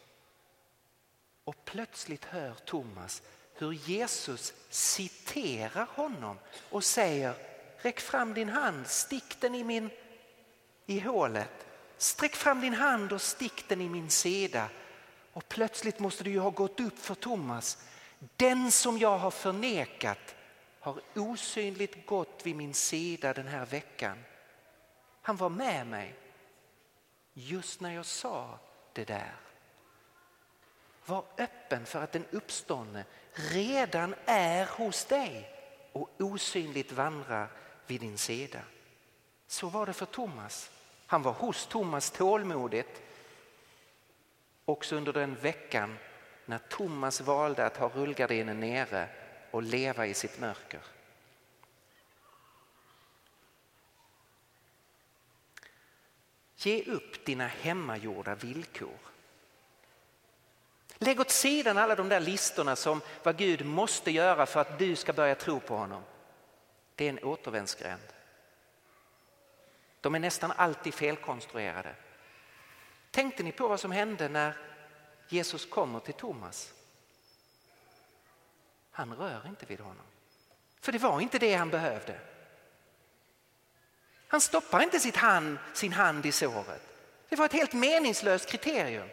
Och 1.45 1.65
plötsligt 1.65 2.25
hör 2.25 2.55
Thomas 2.55 3.23
hur 3.55 3.73
Jesus 3.73 4.55
citerar 4.69 5.87
honom 5.87 6.39
och 6.71 6.85
säger 6.85 7.35
räck 7.79 8.01
fram 8.01 8.35
din 8.35 8.49
hand, 8.49 8.87
stick 8.87 9.41
den 9.41 9.55
i, 9.55 9.65
min, 9.65 9.91
i 10.87 11.01
hålet. 11.01 11.67
Sträck 11.97 12.37
fram 12.37 12.61
din 12.61 12.75
hand 12.75 13.13
och 13.13 13.23
stick 13.23 13.69
den 13.69 13.81
i 13.81 13.89
min 13.89 14.11
sida. 14.11 14.69
Och 15.33 15.49
plötsligt 15.49 15.99
måste 15.99 16.25
det 16.25 16.31
ju 16.31 16.39
ha 16.39 16.51
gått 16.51 16.81
upp 16.81 16.99
för 16.99 17.15
Thomas. 17.15 17.79
Den 18.37 18.71
som 18.71 18.99
jag 18.99 19.19
har 19.19 19.31
förnekat 19.31 20.35
har 20.81 21.01
osynligt 21.15 22.07
gått 22.07 22.41
vid 22.45 22.57
min 22.57 22.75
sida 22.75 23.33
den 23.33 23.49
här 23.49 23.67
veckan. 23.67 24.25
Han 25.23 25.37
var 25.37 25.49
med 25.49 25.87
mig 25.87 26.15
just 27.33 27.81
när 27.81 27.95
jag 27.95 28.07
sa 28.07 28.59
det 28.93 29.05
där. 29.05 29.35
Var 31.07 31.25
öppen 31.39 31.87
för 31.87 32.03
att 32.03 32.13
den 32.13 32.25
uppståndne 32.31 33.05
redan 33.33 34.15
är 34.25 34.67
hos 34.67 35.05
dig 35.05 35.51
och 35.93 36.11
osynligt 36.19 36.93
vandrar 36.93 37.49
vid 37.91 38.01
din 38.01 38.19
sida. 38.19 38.61
Så 39.47 39.69
var 39.69 39.87
det 39.87 39.93
för 39.93 40.07
Thomas. 40.07 40.71
Han 41.07 41.23
var 41.23 41.33
hos 41.33 41.67
Thomas 41.67 42.11
tålmodigt 42.11 43.03
också 44.65 44.97
under 44.97 45.13
den 45.13 45.35
veckan 45.35 45.99
när 46.45 46.59
Thomas 46.59 47.21
valde 47.21 47.67
att 47.67 47.77
ha 47.77 47.89
rullgardinen 47.89 48.61
nere 48.61 49.09
och 49.51 49.63
leva 49.63 50.07
i 50.07 50.15
sitt 50.15 50.41
mörker. 50.41 50.81
Ge 56.57 56.83
upp 56.83 57.25
dina 57.25 57.47
hemmagjorda 57.47 58.35
villkor. 58.35 58.99
Lägg 60.99 61.21
åt 61.21 61.31
sidan 61.31 61.79
alla 61.79 61.95
de 61.95 62.09
där 62.09 62.21
listorna 62.21 62.77
som 62.77 63.01
vad 63.23 63.37
Gud 63.37 63.67
måste 63.67 64.11
göra 64.11 64.47
för 64.47 64.61
att 64.61 64.79
du 64.79 64.97
ska 64.97 65.13
börja 65.13 65.35
tro 65.35 65.61
på 65.61 65.77
honom. 65.77 66.03
Det 66.99 67.05
är 67.05 67.09
en 67.09 67.25
återvändsgränd. 67.25 68.13
De 70.01 70.15
är 70.15 70.19
nästan 70.19 70.53
alltid 70.57 70.95
felkonstruerade. 70.95 71.95
Tänkte 73.11 73.43
ni 73.43 73.53
på 73.53 73.69
vad 73.69 73.81
som 73.81 73.93
hände 73.93 74.29
när 74.29 74.57
Jesus 75.29 75.67
kommer 75.67 76.01
till 76.01 76.15
Thomas? 76.15 76.75
Han 78.91 79.15
rör 79.15 79.47
inte 79.47 79.67
vid 79.67 79.81
honom. 79.81 80.07
För 80.81 80.93
det 80.93 80.99
var 80.99 81.21
inte 81.21 81.39
det 81.39 81.55
han 81.55 81.71
behövde. 81.71 82.21
Han 84.29 84.41
stoppar 84.41 84.83
inte 84.83 85.01
sitt 85.01 85.17
hand, 85.17 85.59
sin 85.75 85.93
hand 85.93 86.27
i 86.27 86.33
såret. 86.33 86.83
Det 87.29 87.37
var 87.37 87.45
ett 87.45 87.53
helt 87.53 87.73
meningslöst 87.73 88.49
kriterium. 88.49 89.09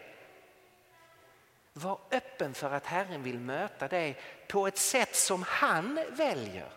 Var 1.72 1.98
öppen 2.10 2.54
för 2.54 2.70
att 2.70 2.86
Herren 2.86 3.22
vill 3.22 3.38
möta 3.38 3.88
dig 3.88 4.20
på 4.48 4.66
ett 4.66 4.78
sätt 4.78 5.16
som 5.16 5.42
han 5.42 6.04
väljer. 6.10 6.72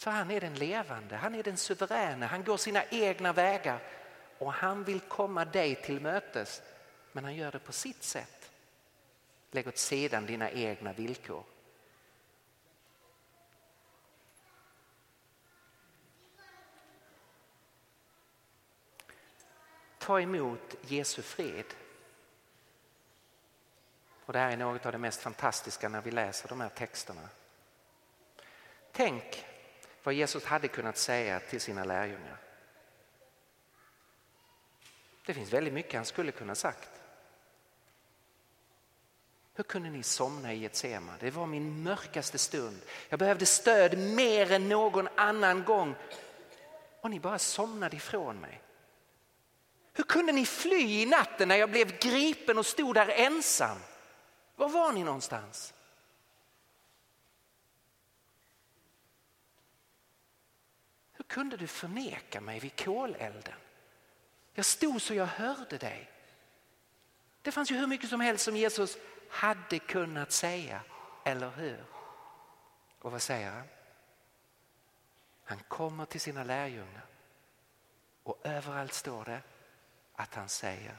För 0.00 0.10
han 0.10 0.30
är 0.30 0.40
den 0.40 0.54
levande, 0.54 1.16
han 1.16 1.34
är 1.34 1.42
den 1.42 1.56
suveräna, 1.56 2.26
han 2.26 2.44
går 2.44 2.56
sina 2.56 2.84
egna 2.84 3.32
vägar 3.32 3.82
och 4.38 4.52
han 4.52 4.84
vill 4.84 5.00
komma 5.00 5.44
dig 5.44 5.74
till 5.74 6.00
mötes. 6.00 6.62
Men 7.12 7.24
han 7.24 7.34
gör 7.34 7.52
det 7.52 7.58
på 7.58 7.72
sitt 7.72 8.02
sätt. 8.02 8.50
Lägg 9.50 9.68
åt 9.68 9.78
sidan 9.78 10.26
dina 10.26 10.50
egna 10.50 10.92
villkor. 10.92 11.44
Ta 19.98 20.20
emot 20.20 20.74
Jesu 20.82 21.22
fred. 21.22 21.74
Och 24.24 24.32
det 24.32 24.38
här 24.38 24.50
är 24.50 24.56
något 24.56 24.86
av 24.86 24.92
det 24.92 24.98
mest 24.98 25.20
fantastiska 25.20 25.88
när 25.88 26.00
vi 26.00 26.10
läser 26.10 26.48
de 26.48 26.60
här 26.60 26.68
texterna. 26.68 27.28
Tänk 28.92 29.46
vad 30.02 30.14
Jesus 30.14 30.44
hade 30.44 30.68
kunnat 30.68 30.96
säga 30.96 31.40
till 31.40 31.60
sina 31.60 31.84
lärjungar. 31.84 32.36
Det 35.26 35.34
finns 35.34 35.52
väldigt 35.52 35.74
mycket 35.74 35.94
han 35.94 36.04
skulle 36.04 36.32
kunna 36.32 36.54
sagt. 36.54 36.88
Hur 39.54 39.64
kunde 39.64 39.90
ni 39.90 40.02
somna 40.02 40.52
i 40.52 40.64
ett 40.64 40.76
sema? 40.76 41.12
Det 41.20 41.30
var 41.30 41.46
min 41.46 41.82
mörkaste 41.82 42.38
stund. 42.38 42.80
Jag 43.08 43.18
behövde 43.18 43.46
stöd 43.46 43.98
mer 43.98 44.52
än 44.52 44.68
någon 44.68 45.08
annan 45.14 45.64
gång 45.64 45.94
och 47.00 47.10
ni 47.10 47.20
bara 47.20 47.38
somnade 47.38 47.96
ifrån 47.96 48.40
mig. 48.40 48.62
Hur 49.92 50.04
kunde 50.04 50.32
ni 50.32 50.46
fly 50.46 51.02
i 51.02 51.06
natten 51.06 51.48
när 51.48 51.56
jag 51.56 51.70
blev 51.70 51.98
gripen 51.98 52.58
och 52.58 52.66
stod 52.66 52.94
där 52.94 53.08
ensam? 53.08 53.78
Var 54.56 54.68
var 54.68 54.92
ni 54.92 55.04
någonstans? 55.04 55.74
Kunde 61.30 61.56
du 61.56 61.66
förneka 61.66 62.40
mig 62.40 62.60
vid 62.60 62.84
kolelden? 62.84 63.54
Jag 64.52 64.64
stod 64.64 65.02
så 65.02 65.14
jag 65.14 65.26
hörde 65.26 65.78
dig. 65.78 66.10
Det 67.42 67.52
fanns 67.52 67.70
ju 67.70 67.76
hur 67.76 67.86
mycket 67.86 68.10
som 68.10 68.20
helst 68.20 68.44
som 68.44 68.56
Jesus 68.56 68.96
hade 69.30 69.78
kunnat 69.78 70.32
säga, 70.32 70.80
eller 71.24 71.50
hur? 71.50 71.84
Och 72.98 73.12
vad 73.12 73.22
säger 73.22 73.50
han? 73.50 73.66
Han 75.44 75.58
kommer 75.68 76.04
till 76.04 76.20
sina 76.20 76.44
lärjungar 76.44 77.06
och 78.22 78.40
överallt 78.44 78.92
står 78.92 79.24
det 79.24 79.42
att 80.14 80.34
han 80.34 80.48
säger 80.48 80.96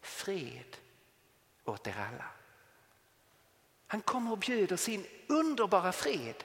fred 0.00 0.76
åt 1.64 1.86
er 1.86 1.96
alla. 1.98 2.28
Han 3.86 4.00
kommer 4.00 4.32
och 4.32 4.38
bjuder 4.38 4.76
sin 4.76 5.06
underbara 5.28 5.92
fred. 5.92 6.44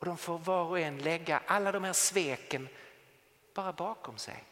Och 0.00 0.06
de 0.06 0.16
får 0.16 0.38
var 0.38 0.64
och 0.64 0.80
en 0.80 0.98
lägga 0.98 1.42
alla 1.46 1.72
de 1.72 1.84
här 1.84 1.92
sveken 1.92 2.68
bara 3.54 3.72
bakom 3.72 4.18
sig. 4.18 4.44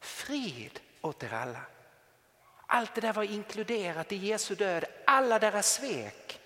Frid 0.00 0.80
åt 1.00 1.22
er 1.22 1.34
alla. 1.34 1.60
Allt 2.66 2.94
det 2.94 3.00
där 3.00 3.12
var 3.12 3.22
inkluderat 3.22 4.12
i 4.12 4.16
Jesu 4.16 4.54
död, 4.54 4.84
alla 5.06 5.38
deras 5.38 5.74
svek 5.74 6.40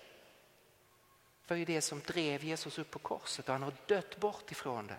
var 1.47 1.57
ju 1.57 1.65
det 1.65 1.81
som 1.81 1.99
drev 1.99 2.43
Jesus 2.43 2.79
upp 2.79 2.91
på 2.91 2.99
korset 2.99 3.47
och 3.49 3.53
han 3.53 3.63
har 3.63 3.73
dött 3.85 4.17
bort 4.17 4.51
ifrån 4.51 4.87
det. 4.87 4.97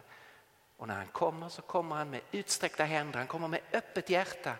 Och 0.76 0.88
när 0.88 0.94
han 0.94 1.06
kommer 1.06 1.48
så 1.48 1.62
kommer 1.62 1.96
han 1.96 2.10
med 2.10 2.20
utsträckta 2.32 2.84
händer, 2.84 3.18
han 3.18 3.26
kommer 3.26 3.48
med 3.48 3.60
öppet 3.72 4.10
hjärta. 4.10 4.56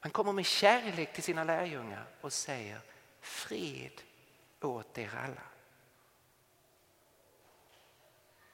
Han 0.00 0.10
kommer 0.10 0.32
med 0.32 0.46
kärlek 0.46 1.12
till 1.12 1.22
sina 1.22 1.44
lärjungar 1.44 2.04
och 2.20 2.32
säger 2.32 2.80
frid 3.20 4.02
åt 4.60 4.98
er 4.98 5.14
alla. 5.24 5.42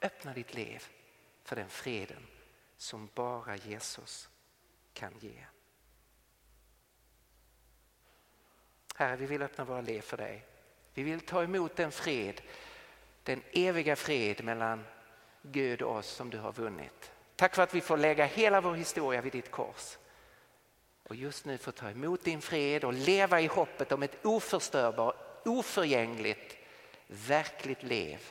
Öppna 0.05 0.33
ditt 0.33 0.55
liv 0.55 0.87
för 1.45 1.57
den 1.57 1.69
freden 1.69 2.27
som 2.77 3.09
bara 3.15 3.57
Jesus 3.57 4.29
kan 4.93 5.13
ge. 5.21 5.45
Herre, 8.95 9.17
vi 9.17 9.27
vill 9.27 9.43
öppna 9.43 9.65
våra 9.65 9.81
liv 9.81 10.01
för 10.01 10.17
dig. 10.17 10.47
Vi 10.95 11.03
vill 11.03 11.21
ta 11.21 11.43
emot 11.43 11.77
den 11.77 11.93
fred, 11.93 12.41
den 13.23 13.43
eviga 13.53 13.97
fred 13.97 14.45
mellan 14.45 14.85
Gud 15.43 15.83
och 15.83 15.97
oss 15.97 16.09
som 16.09 16.31
du 16.31 16.39
har 16.39 16.53
vunnit. 16.53 17.13
Tack 17.37 17.55
för 17.55 17.63
att 17.63 17.75
vi 17.75 17.81
får 17.81 17.97
lägga 17.97 18.25
hela 18.25 18.61
vår 18.61 18.75
historia 18.75 19.21
vid 19.21 19.33
ditt 19.33 19.51
kors. 19.51 19.99
Och 21.03 21.17
just 21.17 21.45
nu 21.45 21.59
får 21.59 21.73
ta 21.73 21.91
emot 21.91 22.25
din 22.25 22.41
fred 22.41 22.85
och 22.85 22.93
leva 22.93 23.41
i 23.41 23.47
hoppet 23.47 23.93
om 23.93 24.03
ett 24.03 24.25
oförstörbart, 24.25 25.47
oförgängligt, 25.47 26.57
verkligt 27.07 27.83
liv. 27.83 28.31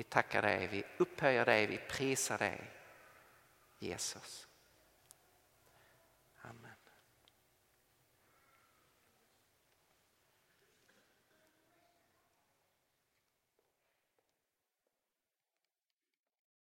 Vi 0.00 0.04
tackar 0.04 0.42
dig, 0.42 0.66
vi 0.66 0.84
upphöjer 0.98 1.44
dig, 1.44 1.66
vi 1.66 1.78
prisar 1.88 2.38
dig. 2.38 2.70
Jesus. 3.78 4.48